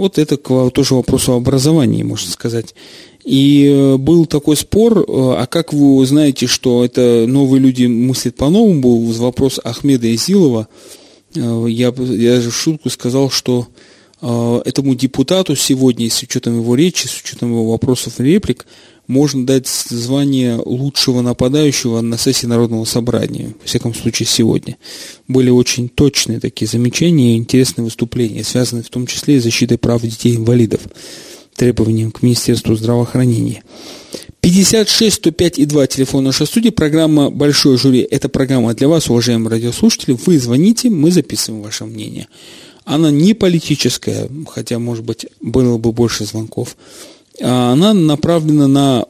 [0.00, 2.74] Вот это тоже вопрос о образовании, можно сказать.
[3.22, 8.34] И э, был такой спор, э, а как вы знаете, что это новые люди мыслят
[8.34, 10.68] по-новому, был вопрос Ахмеда Изилова.
[11.34, 13.68] Э, я, я же в шутку сказал, что
[14.22, 18.66] этому депутату сегодня, с учетом его речи, с учетом его вопросов и реплик,
[19.10, 24.76] можно дать звание лучшего нападающего на сессии Народного собрания, во всяком случае сегодня.
[25.26, 30.00] Были очень точные такие замечания и интересные выступления, связанные в том числе и защитой прав
[30.02, 30.82] детей-инвалидов,
[31.56, 33.64] требованиям к Министерству здравоохранения.
[34.42, 36.70] 56 105 и 2 телефон нашей студии.
[36.70, 40.16] Программа «Большое жюри»– это программа для вас, уважаемые радиослушатели.
[40.24, 42.28] Вы звоните, мы записываем ваше мнение.
[42.84, 46.76] Она не политическая, хотя, может быть, было бы больше звонков.
[47.42, 49.06] А она направлена на,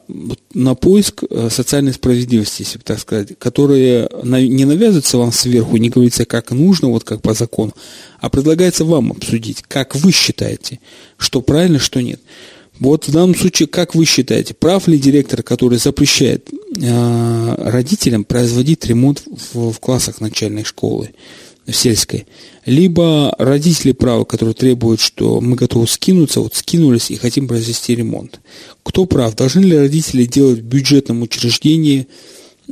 [0.53, 5.89] на поиск э, социальной справедливости, если бы так сказать, которая не навязывается вам сверху, не
[5.89, 7.73] говорится, как нужно, вот как по закону,
[8.19, 10.79] а предлагается вам обсудить, как вы считаете,
[11.17, 12.21] что правильно, что нет.
[12.79, 18.85] Вот в данном случае, как вы считаете, прав ли директор, который запрещает э, родителям производить
[18.85, 21.11] ремонт в, в классах начальной школы?
[21.65, 22.25] В сельской,
[22.65, 28.39] либо родители правы, которые требуют, что мы готовы скинуться, вот скинулись и хотим произвести ремонт.
[28.83, 29.35] Кто прав?
[29.35, 32.07] Должны ли родители делать в бюджетном учреждении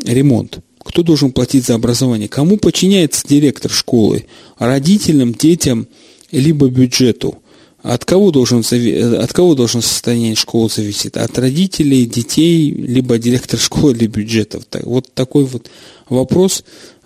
[0.06, 0.60] ремонт?
[0.84, 2.28] Кто должен платить за образование?
[2.28, 4.26] Кому подчиняется директор школы?
[4.58, 5.88] Родителям, детям,
[6.32, 7.38] либо бюджету?
[7.82, 11.16] От кого, должен, от кого должно состояние школы зависеть?
[11.16, 14.64] От родителей, детей, либо директор школы, или бюджетов?
[14.84, 15.70] Вот такой вот
[16.10, 16.66] вопрос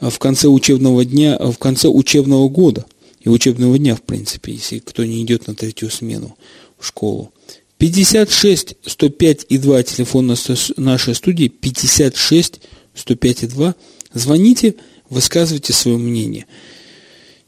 [0.09, 2.85] в конце учебного дня, в конце учебного года
[3.21, 6.35] и учебного дня, в принципе, если кто не идет на третью смену
[6.77, 7.31] в школу.
[7.77, 10.35] 56 105 и 2 телефон
[10.77, 12.61] нашей студии 56
[12.95, 13.75] 105 и 2.
[14.13, 14.75] Звоните,
[15.09, 16.45] высказывайте свое мнение.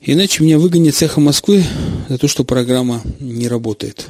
[0.02, 1.64] Иначе меня выгонят с эхо Москвы
[2.10, 4.06] за то, что программа не работает.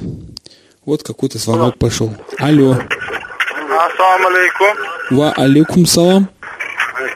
[0.84, 2.14] Вот какой-то звонок пошел.
[2.38, 2.72] Алло.
[2.72, 4.76] Ассаламу алейкум.
[5.10, 6.28] Ва алейкум салам.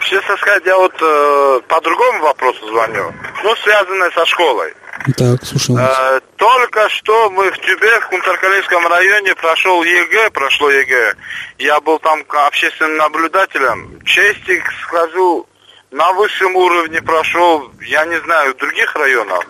[0.02, 3.12] Честно сказать, я вот э, по другому вопросу звоню.
[3.42, 4.74] Ну, связанное со школой.
[5.16, 5.74] Так, слушай.
[5.78, 11.14] Э, только что мы в Тюбе, в Кунтаркалинском районе, прошел ЕГЭ, прошло ЕГЭ.
[11.58, 14.00] Я был там общественным наблюдателем.
[14.04, 15.46] Честно скажу,
[15.90, 19.46] на высшем уровне прошел, я не знаю, в других районах.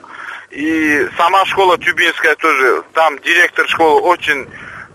[0.50, 4.48] И сама школа Тюбинская тоже, там директор школы очень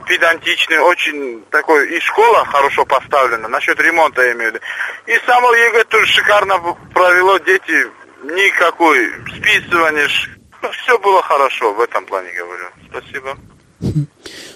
[0.08, 4.54] педантичный, очень такой, и школа хорошо поставлена, насчет ремонта я имею.
[5.08, 6.60] И само ЕГЭ тоже шикарно
[6.94, 7.88] провело, дети
[8.24, 8.98] никакой
[9.38, 10.08] списывания,
[10.62, 12.65] ну, все было хорошо, в этом плане говорю.
[12.89, 13.38] Спасибо.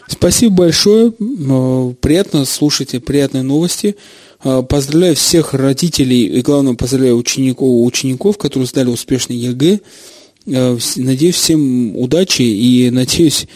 [0.08, 3.96] Спасибо большое, приятно слушать приятные новости.
[4.42, 9.80] А, поздравляю всех родителей и, главное, поздравляю учеников, учеников, которые сдали успешный ЕГЭ.
[10.46, 13.48] Надеюсь, всем удачи и, надеюсь,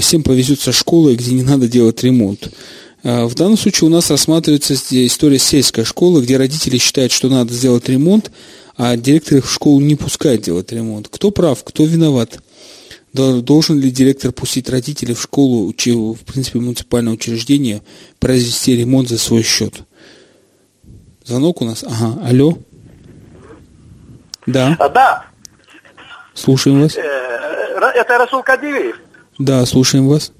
[0.00, 2.50] всем повезет со школы, где не надо делать ремонт.
[3.02, 7.88] В данном случае у нас рассматривается история сельской школы, где родители считают, что надо сделать
[7.88, 8.30] ремонт,
[8.76, 11.08] а директор их в школу не пускает делать ремонт.
[11.08, 12.40] Кто прав, кто виноват?
[13.12, 17.82] Должен ли директор пустить родителей в школу, в принципе, муниципальное учреждение,
[18.18, 19.74] произвести ремонт за свой счет?
[21.24, 21.84] Звонок у нас.
[21.84, 22.58] Ага, алло.
[24.46, 24.76] Да.
[24.78, 25.26] А, да.
[26.34, 26.96] Слушаем вас.
[26.96, 27.00] Э,
[27.94, 28.96] это Расул Кадиев.
[29.40, 30.32] Да, слушаем вас.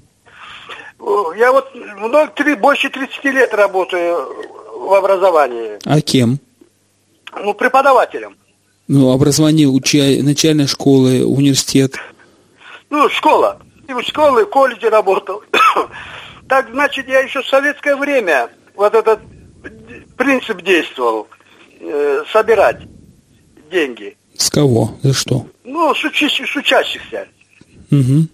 [1.35, 4.27] Я вот много, три, больше 30 лет работаю
[4.77, 5.79] в образовании.
[5.85, 6.39] А кем?
[7.35, 8.35] Ну, преподавателем.
[8.87, 9.97] Ну, образование, уча...
[10.21, 11.95] начальная школа, университет.
[12.91, 13.59] Ну, школа.
[13.89, 15.41] И в школе, в колледже работал.
[16.47, 19.19] так, значит, я еще в советское время вот этот
[20.15, 21.27] принцип действовал,
[21.79, 22.81] э, собирать
[23.71, 24.15] деньги.
[24.37, 24.91] С кого?
[25.01, 25.47] За что?
[25.63, 27.27] Ну, с, учи- с учащихся.
[27.89, 28.27] Угу.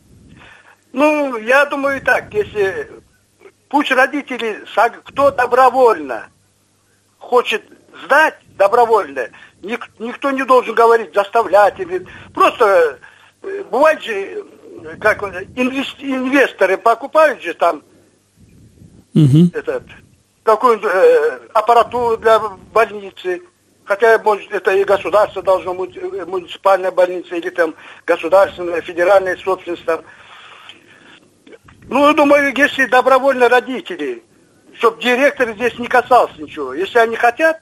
[0.97, 2.89] Ну, я думаю так, если
[3.69, 4.63] пусть родители,
[5.03, 6.29] кто добровольно
[7.19, 7.61] хочет
[8.03, 9.29] сдать добровольно,
[9.61, 12.97] ник- никто не должен говорить, заставлять или просто
[13.43, 14.43] э, бывает же, э,
[14.99, 17.83] как он, инвес- инвесторы покупают же там
[19.13, 19.51] Угу.
[19.53, 19.83] этот
[20.41, 22.39] какую-то э, аппаратуру для
[22.73, 23.43] больницы.
[23.83, 27.75] Хотя, может, это и государство должно быть, э, муниципальная больница или там
[28.07, 29.85] государственная, федеральная собственность.
[29.85, 30.01] Там.
[31.89, 34.23] Ну, я думаю, если добровольно родители,
[34.73, 36.73] чтобы директор здесь не касался ничего.
[36.73, 37.61] Если они хотят,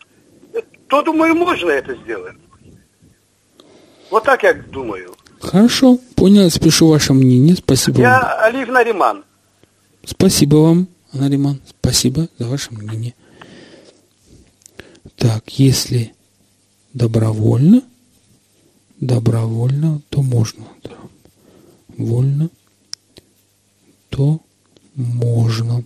[0.87, 2.35] то, думаю, можно это сделать.
[4.09, 5.15] Вот так я думаю.
[5.39, 7.55] Хорошо, понял, спешу ваше мнение.
[7.55, 8.31] Спасибо Я вам.
[8.41, 9.23] Алиф Нариман.
[10.03, 11.61] Спасибо вам, Нариман.
[11.67, 13.13] Спасибо за ваше мнение.
[15.17, 16.13] Так, если
[16.93, 17.81] добровольно,
[18.99, 20.65] добровольно, то можно.
[21.89, 22.49] Добровольно,
[24.15, 24.39] то
[24.95, 25.83] можно.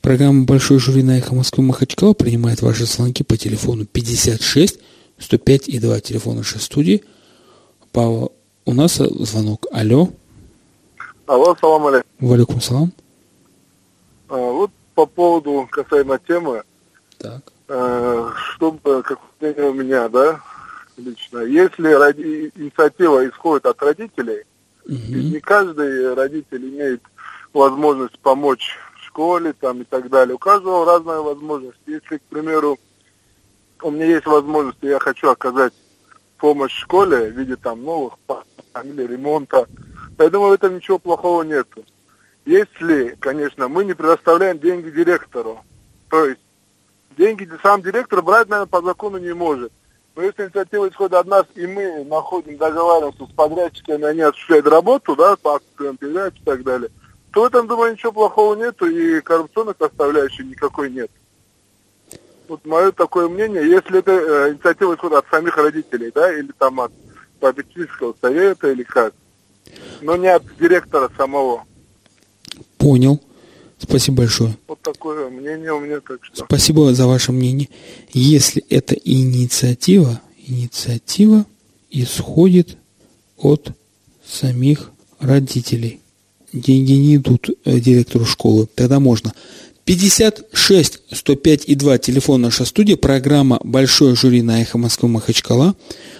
[0.00, 4.80] Программа «Большой жюри» на «Эхо Москвы» Махачкала принимает ваши звонки по телефону 56
[5.18, 7.04] 105 и 2 телефона нашей студии.
[7.92, 8.32] Павел,
[8.64, 9.66] у нас звонок.
[9.70, 10.08] Алло.
[11.26, 12.10] Алло, салам алейкум.
[12.18, 12.92] Валикум салам.
[14.28, 16.62] А, вот по поводу касаемо темы,
[17.18, 17.52] Так.
[17.68, 20.40] э, чтобы, как мнение у меня, да,
[20.96, 24.44] лично, если роди- инициатива исходит от родителей,
[24.86, 27.02] ведь не каждый родитель имеет
[27.52, 30.34] возможность помочь в школе там и так далее.
[30.34, 31.78] У каждого разная возможность.
[31.86, 32.78] Если, к примеру,
[33.82, 35.72] у меня есть возможность, и я хочу оказать
[36.38, 38.14] помощь в школе в виде там новых
[38.84, 39.66] или ремонта,
[40.18, 41.84] я думаю, в этом ничего плохого нету.
[42.44, 45.64] Если, конечно, мы не предоставляем деньги директору,
[46.08, 46.40] то есть
[47.16, 49.72] деньги сам директор брать, наверное, по закону не может.
[50.16, 55.14] Но если инициатива исходит от нас, и мы находим, договариваемся с подрядчиками, они осуществляют работу,
[55.14, 56.90] да, по актам передач и так далее,
[57.32, 61.10] то в этом, думаю, ничего плохого нету, и коррупционной составляющей никакой нет.
[62.48, 66.80] Вот мое такое мнение, если это э, инициатива исходит от самих родителей, да, или там
[66.80, 66.90] от
[67.38, 69.14] попечительского совета, или как,
[70.00, 71.64] но не от директора самого.
[72.78, 73.20] Понял.
[73.80, 74.56] Спасибо большое.
[74.68, 76.44] Вот такое мнение у меня, так что.
[76.44, 77.68] Спасибо за ваше мнение.
[78.12, 81.46] Если это инициатива, инициатива
[81.90, 82.76] исходит
[83.36, 83.72] от
[84.26, 86.00] самих родителей.
[86.52, 89.32] Деньги не идут э, директору школы, тогда можно.
[89.84, 95.74] 56 105 и 2, телефон наша студия, программа «Большое жюри» на «Эхо Москвы Махачкала».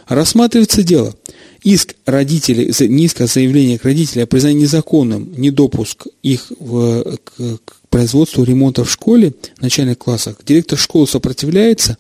[0.08, 1.14] Рассматривается дело.
[1.62, 7.58] Иск родителей, не иск, а заявление к родителям о признании незаконным недопуск их в- к,
[7.64, 10.38] к производству ремонта в школе, в начальных классах.
[10.44, 11.98] Директор школы сопротивляется,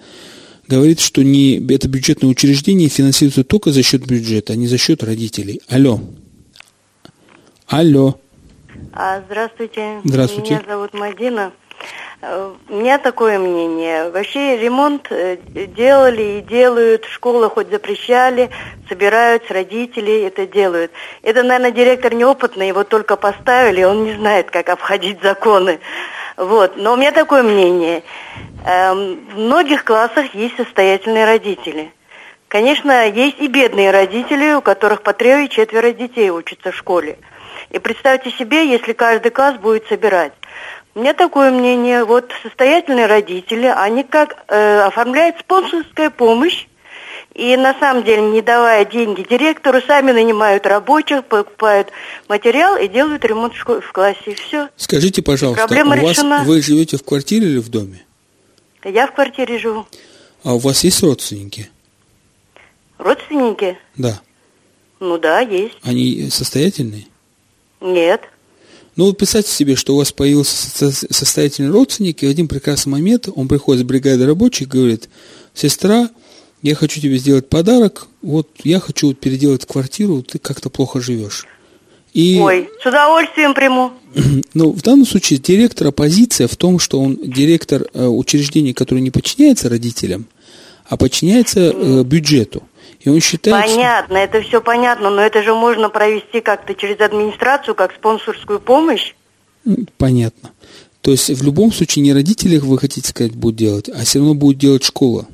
[0.66, 5.02] говорит, что не, это бюджетное учреждение финансируется только за счет бюджета, а не за счет
[5.02, 5.60] родителей.
[5.68, 6.00] Алло.
[7.66, 8.18] Алло.
[8.92, 10.00] А, Здравствуйте.
[10.04, 10.54] Здравствуйте.
[10.54, 11.52] Меня зовут Мадина.
[12.68, 14.10] У меня такое мнение.
[14.10, 18.50] Вообще ремонт э, делали и делают, школы хоть запрещали,
[18.90, 20.92] собираются родители, это делают.
[21.22, 25.80] Это, наверное, директор неопытный, его только поставили, он не знает, как обходить законы.
[26.36, 26.76] Вот.
[26.76, 28.02] Но у меня такое мнение.
[28.66, 31.90] Эм, В многих классах есть состоятельные родители.
[32.48, 37.16] Конечно, есть и бедные родители, у которых по трое и четверо детей учатся в школе.
[37.70, 40.32] И представьте себе, если каждый класс будет собирать.
[40.94, 46.66] У меня такое мнение, вот состоятельные родители, они как э, оформляют спонсорская помощь,
[47.34, 51.88] и на самом деле, не давая деньги директору, сами нанимают рабочих, покупают
[52.28, 54.18] материал и делают ремонт в, классе.
[54.26, 54.68] И все.
[54.76, 56.42] Скажите, пожалуйста, Проблема у вас, решена.
[56.44, 58.04] вы живете в квартире или в доме?
[58.82, 59.86] Я в квартире живу.
[60.42, 61.70] А у вас есть родственники?
[62.98, 63.78] Родственники?
[63.96, 64.20] Да.
[64.98, 65.78] Ну да, есть.
[65.82, 67.06] Они состоятельные?
[67.80, 68.28] Нет.
[69.00, 72.90] Ну, вот представьте себе, что у вас появился со- состоятельный родственник, и в один прекрасный
[72.90, 75.08] момент он приходит с бригады рабочих и говорит,
[75.54, 76.10] сестра,
[76.60, 81.46] я хочу тебе сделать подарок, вот я хочу вот переделать квартиру, ты как-то плохо живешь.
[82.12, 83.92] И, Ой, с удовольствием приму.
[84.52, 89.10] ну, в данном случае директора позиция в том, что он директор э, учреждения, которое не
[89.10, 90.26] подчиняется родителям,
[90.84, 92.64] а подчиняется э, бюджету.
[93.00, 97.00] И он считает, что- Понятно, это все понятно, но это же можно провести как-то через
[97.00, 99.14] администрацию, как спонсорскую помощь.
[99.96, 100.50] Понятно.
[101.00, 104.34] То есть в любом случае не родители, вы хотите сказать, будут делать, а все равно
[104.34, 105.26] будет делать школа.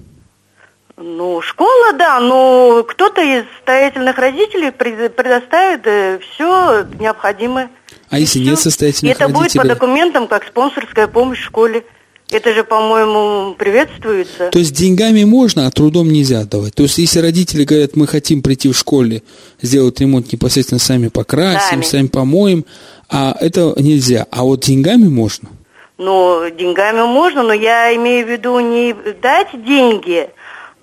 [0.96, 5.82] Ну, школа, да, но кто-то из состоятельных родителей пред- предоставит
[6.22, 7.68] все необходимое.
[8.08, 9.68] А если нет И состоятельных это будет по родителей?
[9.68, 11.84] документам, как спонсорская помощь в школе.
[12.30, 14.50] Это же, по-моему, приветствуется.
[14.50, 16.74] То есть деньгами можно, а трудом нельзя давать.
[16.74, 19.22] То есть если родители говорят, мы хотим прийти в школе,
[19.62, 21.82] сделать ремонт непосредственно сами покрасим, Сами.
[21.82, 22.64] сами помоем,
[23.08, 24.26] а это нельзя.
[24.30, 25.50] А вот деньгами можно.
[25.98, 30.28] Ну, деньгами можно, но я имею в виду не дать деньги,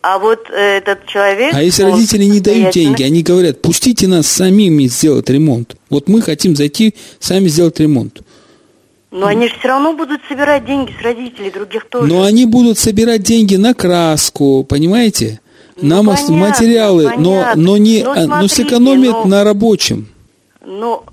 [0.01, 1.53] а вот э, этот человек...
[1.53, 5.75] А если родители не дают деньги, они говорят, пустите нас самими сделать ремонт.
[5.89, 8.21] Вот мы хотим зайти, сами сделать ремонт.
[9.13, 12.07] Но они же все равно будут собирать деньги с родителей, других тоже.
[12.07, 15.39] Но они будут собирать деньги на краску, понимаете?
[15.75, 17.61] на Ну, понятно, материалы, но, понятно.
[17.61, 20.07] но, не, Ну, а, но смотрите, сэкономят ну- на рабочем.
[20.65, 21.03] Ну,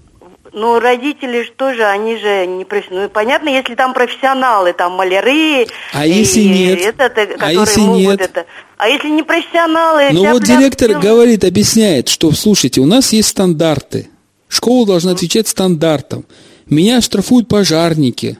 [0.52, 3.04] ну, родители же тоже, они же не профессионалы.
[3.04, 5.66] Ну, понятно, если там профессионалы, там маляры.
[5.92, 6.80] А и если нет?
[6.80, 8.20] этот, э, А если могут нет?
[8.20, 8.46] это.
[8.76, 10.10] А если не профессионалы?
[10.12, 11.00] Но тяп-ляп, вот директор всё.
[11.00, 14.08] говорит, объясняет, что, слушайте, у нас есть стандарты.
[14.48, 16.24] Школа должна отвечать стандартам.
[16.70, 18.38] Меня штрафуют пожарники.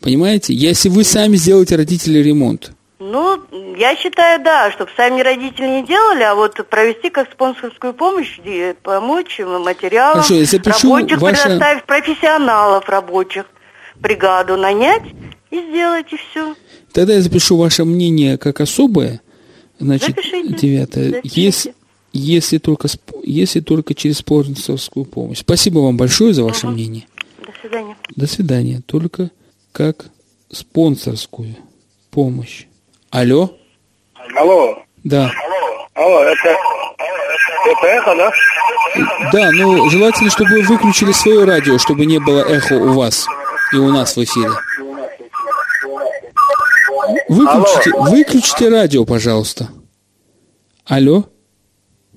[0.00, 0.54] Понимаете?
[0.54, 2.72] Если вы сами сделаете родители ремонт.
[2.98, 3.40] Ну,
[3.76, 8.38] я считаю, да, чтобы сами родители не делали, а вот провести как спонсорскую помощь,
[8.82, 13.44] помочь материалом, Хорошо, я запишу рабочих ваше- предоставить, профессионалов рабочих,
[13.96, 15.02] бригаду нанять
[15.50, 16.54] и сделать, и все.
[16.92, 19.20] Тогда я запишу ваше мнение как особое.
[19.80, 21.10] Значит, Запишите, девятое.
[21.10, 21.40] запишите.
[21.42, 21.74] Если,
[22.12, 22.88] если, только,
[23.24, 25.40] если только через спонсорскую помощь.
[25.40, 27.06] Спасибо вам большое за ваше мнение.
[27.46, 27.96] До свидания.
[28.16, 28.80] До свидания.
[28.86, 29.30] Только
[29.72, 30.06] как
[30.50, 31.56] спонсорскую
[32.10, 32.66] помощь.
[33.10, 33.56] Алло?
[34.36, 35.30] Алло, Да.
[35.94, 36.48] алло, это,
[37.66, 38.32] это эхо, да?
[39.32, 43.26] Да, ну желательно, чтобы вы выключили свое радио, чтобы не было эхо у вас
[43.72, 44.50] и у нас в эфире.
[47.28, 49.68] Выключите, выключите радио, пожалуйста.
[50.86, 51.24] Алло?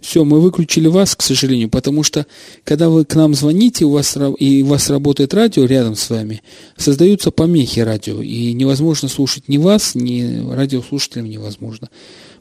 [0.02, 2.28] Все, мы выключили вас, к сожалению, потому что
[2.64, 6.44] когда вы к нам звоните, у вас, и у вас работает радио рядом с вами,
[6.78, 11.90] создаются помехи радио, и невозможно слушать ни вас, ни радиослушателям невозможно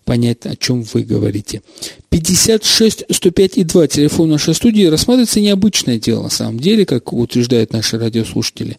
[0.04, 1.62] понять, о чем вы говорите.
[2.10, 7.72] 56 105 и 2, телефон нашей студии, рассматривается необычное дело, на самом деле, как утверждают
[7.72, 8.78] наши радиослушатели.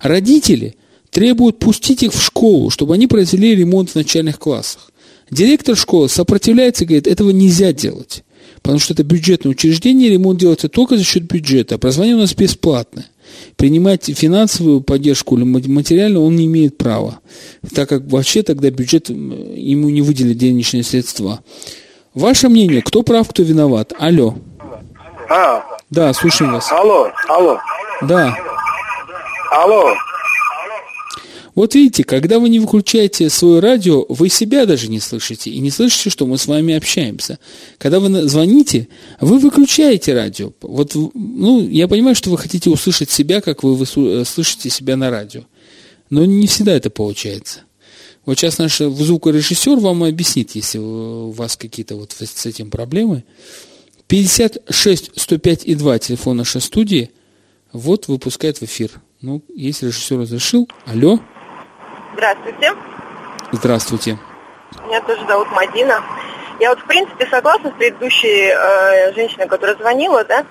[0.00, 0.76] Родители
[1.10, 4.90] требуют пустить их в школу, чтобы они произвели ремонт в начальных классах.
[5.30, 8.24] Директор школы сопротивляется и говорит, этого нельзя делать,
[8.62, 13.06] потому что это бюджетное учреждение, ремонт делается только за счет бюджета, образование у нас бесплатное.
[13.56, 17.20] Принимать финансовую поддержку или ма- материальную он не имеет права,
[17.74, 21.40] так как вообще тогда бюджет ему не выделит денежные средства.
[22.14, 23.92] Ваше мнение, кто прав, кто виноват?
[23.98, 24.34] Алло.
[25.28, 26.72] А, Да, слушаем вас.
[26.72, 27.58] алло, алло,
[28.02, 28.34] Да.
[29.50, 29.94] алло.
[31.58, 35.50] Вот видите, когда вы не выключаете свое радио, вы себя даже не слышите.
[35.50, 37.40] И не слышите, что мы с вами общаемся.
[37.78, 38.86] Когда вы звоните,
[39.20, 40.52] вы выключаете радио.
[40.60, 45.10] Вот, ну, я понимаю, что вы хотите услышать себя, как вы э, слышите себя на
[45.10, 45.46] радио.
[46.10, 47.62] Но не всегда это получается.
[48.24, 53.24] Вот сейчас наш звукорежиссер вам объяснит, если у вас какие-то вот с этим проблемы.
[54.06, 57.10] 56 105 и 2 телефон нашей студии.
[57.72, 59.02] Вот выпускает в эфир.
[59.20, 60.68] Ну, если режиссер разрешил.
[60.86, 61.18] Алло.
[62.18, 62.74] Здравствуйте.
[63.52, 64.18] Здравствуйте.
[64.88, 66.02] Меня тоже зовут Мадина.
[66.58, 70.44] Я вот, в принципе, согласна с предыдущей э, женщиной, которая звонила, да,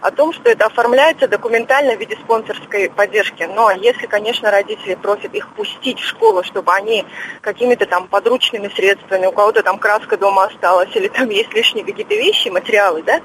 [0.00, 3.44] о том, что это оформляется документально в виде спонсорской поддержки.
[3.44, 7.06] Но если, конечно, родители просят их пустить в школу, чтобы они
[7.42, 12.16] какими-то там подручными средствами, у кого-то там краска дома осталась, или там есть лишние какие-то
[12.16, 13.20] вещи, материалы, да,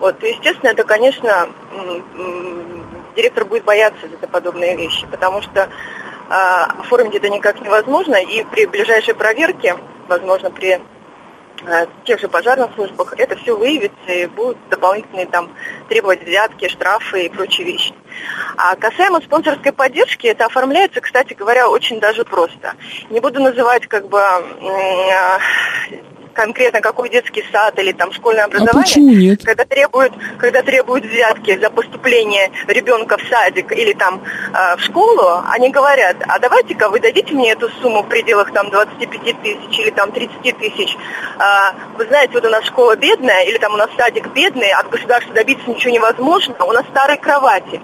[0.00, 1.48] вот, то, естественно, это, конечно,
[3.14, 5.70] директор будет бояться за подобные вещи, потому что
[6.28, 9.76] оформить это никак невозможно, и при ближайшей проверке,
[10.08, 10.80] возможно, при
[11.66, 15.50] а, тех же пожарных службах, это все выявится и будут дополнительные там
[15.88, 17.94] требовать взятки, штрафы и прочие вещи.
[18.56, 22.74] А касаемо спонсорской поддержки, это оформляется, кстати говоря, очень даже просто.
[23.08, 25.38] Не буду называть как бы а,
[26.34, 28.82] конкретно какой детский сад или там школьное образование.
[28.82, 29.44] почему нет?
[29.44, 34.22] Когда требуют, когда требуют взятки за поступление ребенка в садик или там
[34.52, 38.70] э, в школу, они говорят, а давайте-ка вы дадите мне эту сумму в пределах там
[38.70, 40.96] 25 тысяч или там 30 тысяч.
[41.38, 44.90] А, вы знаете, вот у нас школа бедная или там у нас садик бедный, от
[44.90, 47.80] государства добиться ничего невозможно, у нас старые кровати.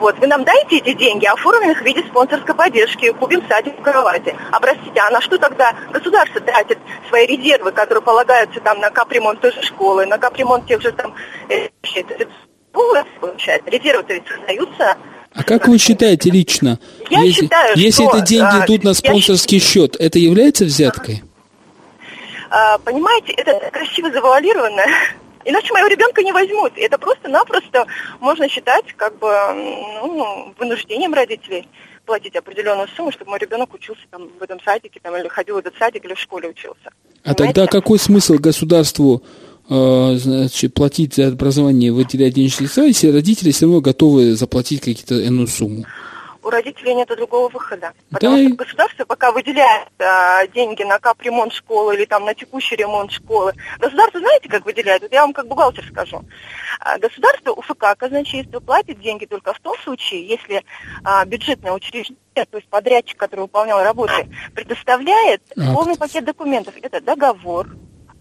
[0.00, 3.82] Вот, вы нам дайте эти деньги, оформим их в виде спонсорской поддержки, купим садик в
[3.82, 4.34] кровати.
[4.52, 6.78] А простите, а на что тогда государство тратит
[7.08, 11.14] свои резервы, которые полагаются там на капремонт той же школы, на капремонт тех же там,
[11.48, 11.68] э,
[13.20, 14.96] получается, резервы-то ведь создаются.
[15.34, 16.78] А как вы считаете лично,
[17.10, 21.22] Я если, считаю, если что, это деньги а, идут на спонсорский счет, это является взяткой?
[22.50, 24.82] А, понимаете, это красиво завуалировано.
[25.48, 26.72] Иначе моего ребенка не возьмут.
[26.76, 27.86] Это просто-напросто
[28.20, 31.66] можно считать как бы ну, вынуждением родителей
[32.04, 35.58] платить определенную сумму, чтобы мой ребенок учился там в этом садике, там, или ходил в
[35.58, 36.90] этот садик, или в школе учился.
[37.24, 37.60] А Понимаете?
[37.60, 39.22] тогда какой смысл государству
[39.70, 45.14] э, значит, платить за образование, выделять денежные средства, если родители все равно готовы заплатить какие-то
[45.14, 45.86] иную сумму?
[46.42, 47.92] У родителей нет другого выхода.
[48.10, 48.46] Потому да.
[48.46, 53.54] что государство пока выделяет а, деньги на капремонт школы или там на текущий ремонт школы.
[53.78, 55.02] Государство, знаете, как выделяет?
[55.02, 56.24] Вот я вам как бухгалтер скажу.
[56.80, 60.64] А, государство УФК казначейство платит деньги только в том случае, если
[61.04, 66.74] а, бюджетное учреждение, то есть подрядчик, который выполнял работы, предоставляет полный пакет документов.
[66.80, 67.68] Это договор,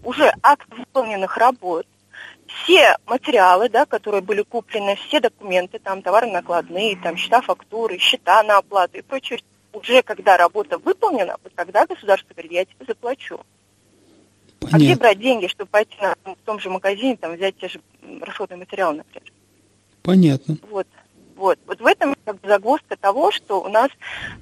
[0.04, 1.86] уже акт выполненных работ,
[2.48, 8.44] все материалы, да, которые были куплены, все документы, там товары накладные, там счета фактуры, счета
[8.44, 9.40] на оплату и прочее,
[9.74, 13.40] уже когда работа выполнена, вот тогда государство говорит, я тебе заплачу.
[14.60, 14.78] Понятно.
[14.78, 17.80] А где брать деньги, чтобы пойти на, в том же магазине, там взять те же
[18.22, 19.32] расходные материалы, например?
[20.02, 20.58] Понятно.
[20.70, 20.88] Вот.
[21.36, 21.60] Вот.
[21.68, 23.90] вот в этом как бы загвоздка того, что у нас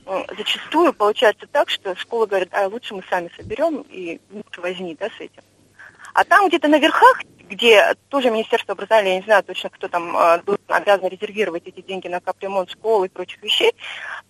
[0.05, 4.95] э, зачастую получается так, что школа говорит, а лучше мы сами соберем и лучше возьми
[4.97, 5.43] да, с этим.
[6.13, 10.15] А там где-то на верхах где тоже Министерство образования, я не знаю точно, кто там
[10.15, 13.71] э, обязан резервировать эти деньги на капремонт школы и прочих вещей.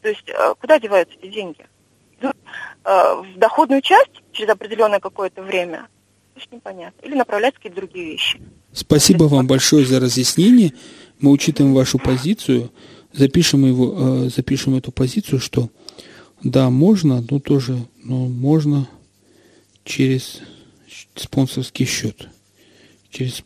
[0.02, 1.66] То есть э, куда деваются эти деньги?
[2.22, 2.32] Э,
[2.84, 5.88] в доходную часть через определенное какое-то время?
[6.36, 7.06] Это непонятно.
[7.06, 8.42] Или направляются какие-то другие вещи.
[8.74, 10.74] Спасибо вам большое за разъяснение.
[11.20, 12.72] Мы учитываем вашу позицию,
[13.14, 15.70] запишем, его, запишем эту позицию, что
[16.44, 18.88] да, можно, но тоже но можно
[19.86, 20.42] через
[21.16, 22.28] спонсорский счет
[23.16, 23.44] через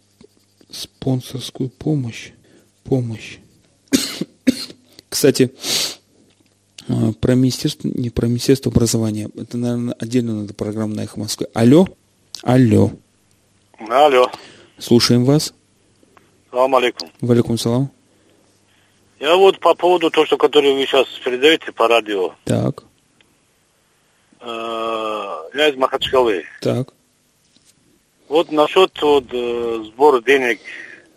[0.71, 2.31] спонсорскую помощь.
[2.83, 3.37] Помощь.
[5.09, 5.53] Кстати,
[6.87, 9.29] а, про министерство, не про министерство образования.
[9.35, 11.47] Это, наверное, отдельно надо программа на Эхо Москвы.
[11.53, 11.87] Алло?
[12.41, 12.91] Алло.
[13.87, 14.31] Алло.
[14.79, 15.53] Слушаем вас.
[16.49, 17.11] Салам алейкум.
[17.21, 17.91] Валикум салам.
[19.19, 22.33] Я вот по поводу того, что который вы сейчас передаете по радио.
[22.45, 22.85] Так.
[24.39, 26.45] Э, я из Махачкалы.
[26.61, 26.93] Так.
[28.29, 30.59] Вот насчет вот, э, сбора денег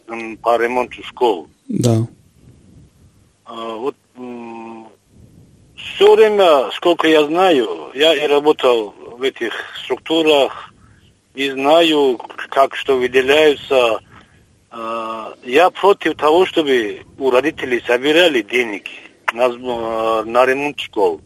[0.09, 1.47] э, по ремонту школ.
[1.69, 2.09] Да.
[3.47, 4.85] Э, вот э,
[5.77, 9.53] все время, сколько я знаю, я и работал в этих
[9.85, 10.73] структурах
[11.35, 14.01] и знаю, как что выделяются.
[14.71, 18.85] Э, я против того, чтобы у родителей собирали денег
[19.35, 21.21] на, э, на ремонт школ.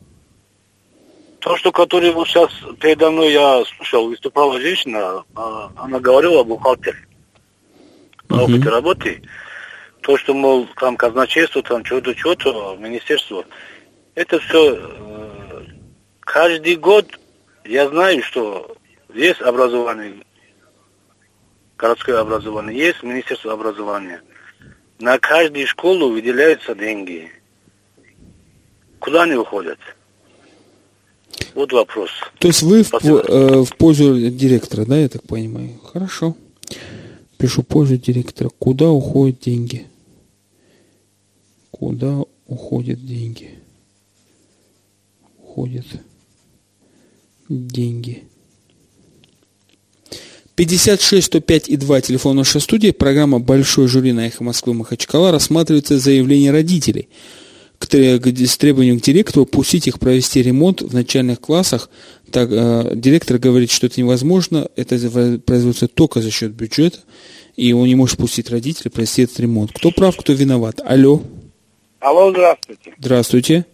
[1.47, 6.44] То, что который вот сейчас передо мной я слушал, выступала женщина, а, она говорила о
[6.44, 6.99] бухгалтере,
[8.28, 9.22] о опыте работы.
[10.01, 13.44] То, что, мол, там казначейство, там что-то, что-то, министерство,
[14.16, 15.62] это все э,
[16.18, 17.16] каждый год
[17.64, 18.76] я знаю, что
[19.14, 20.14] есть образование,
[21.78, 24.20] городское образование, есть министерство образования.
[24.99, 27.30] На каждую школу выделяются деньги.
[28.99, 29.78] Куда они уходят?
[31.57, 32.11] Вот вопрос.
[32.38, 35.80] То есть вы в, э, в пользу директора, да, я так понимаю?
[35.90, 36.36] Хорошо.
[37.38, 38.50] Пишу пользу директора.
[38.59, 39.86] Куда уходят деньги?
[41.70, 43.54] Куда уходят деньги?
[45.38, 45.86] Уходят
[47.48, 48.24] деньги.
[50.57, 52.90] 56 105 и 2 телефон нашей студии.
[52.90, 57.09] Программа «Большой жюри» на «Эхо Москвы» Махачкала рассматривается заявление родителей–
[57.78, 61.90] к, с требованием к директору пустить их провести ремонт в начальных классах.
[62.30, 64.96] Так, э, директор говорит, что это невозможно, это
[65.40, 66.98] производится только за счет бюджета,
[67.56, 69.72] и он не может пустить родителей провести этот ремонт.
[69.72, 70.80] Кто прав, кто виноват?
[70.84, 71.22] Алло.
[72.00, 72.94] Алло, здравствуйте.
[72.98, 73.66] Здравствуйте.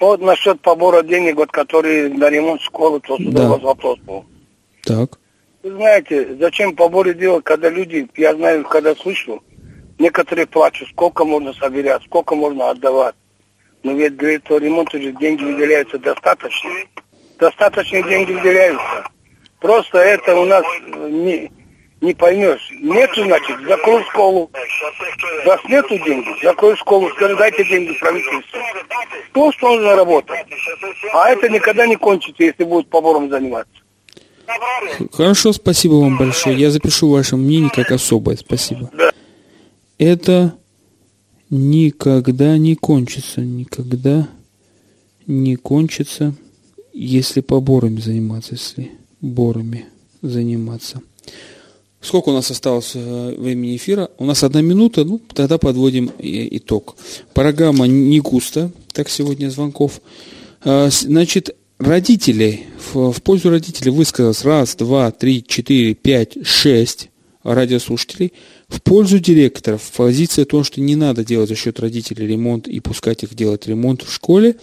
[0.00, 3.46] Вот насчет побора денег, вот, которые на ремонт школы, то сюда да.
[3.46, 4.24] у вас вопрос был.
[4.82, 5.18] Так.
[5.62, 9.42] Вы знаете, зачем поборы делать, когда люди, я знаю, когда слышу,
[10.00, 13.14] Некоторые плачут, сколько можно собирать, сколько можно отдавать.
[13.82, 16.70] Но ведь для этого ремонта же деньги выделяются достаточно.
[17.38, 19.04] Достаточные деньги выделяются.
[19.60, 21.52] Просто это у нас не,
[22.00, 22.66] не поймешь.
[22.80, 24.50] Нету, значит, закрой школу.
[25.44, 28.58] Раз нету денег, закрой школу, скажи, дайте деньги правительству.
[29.34, 30.46] То, что нужно работать.
[31.12, 33.74] А это никогда не кончится, если будет побором заниматься.
[35.12, 36.56] Хорошо, спасибо вам большое.
[36.56, 38.36] Я запишу ваше мнение как особое.
[38.36, 38.88] Спасибо.
[38.94, 39.09] Да
[40.00, 40.54] это
[41.50, 44.30] никогда не кончится, никогда
[45.26, 46.34] не кончится,
[46.94, 49.84] если поборами заниматься, если борами
[50.22, 51.02] заниматься.
[52.00, 54.10] Сколько у нас осталось э, времени эфира?
[54.16, 56.96] У нас одна минута, ну, тогда подводим итог.
[57.34, 60.00] Программа не густо, так сегодня звонков.
[60.64, 67.10] А, значит, родителей, в, в пользу родителей высказалось раз, два, три, четыре, пять, шесть
[67.42, 68.32] радиослушателей.
[68.70, 72.78] В пользу директоров позиция о том, что не надо делать за счет родителей ремонт и
[72.78, 74.56] пускать их делать ремонт в школе,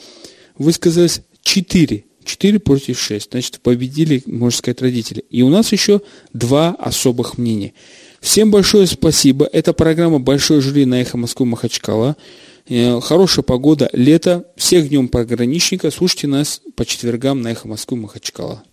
[0.58, 2.05] высказалось 4.
[2.24, 3.32] 4 против 6.
[3.32, 5.26] Значит, победили, можно сказать, родители.
[5.30, 6.01] И у нас еще
[6.32, 7.74] два особых мнения.
[8.22, 9.47] Всем большое спасибо.
[9.51, 12.16] Это программа «Большой жюри» на «Эхо Москвы» Махачкала.
[12.68, 14.45] Э, хорошая погода, лето.
[14.55, 15.91] Всех днем пограничника.
[15.91, 18.64] Слушайте нас по четвергам на «Эхо Москвы» Махачкала.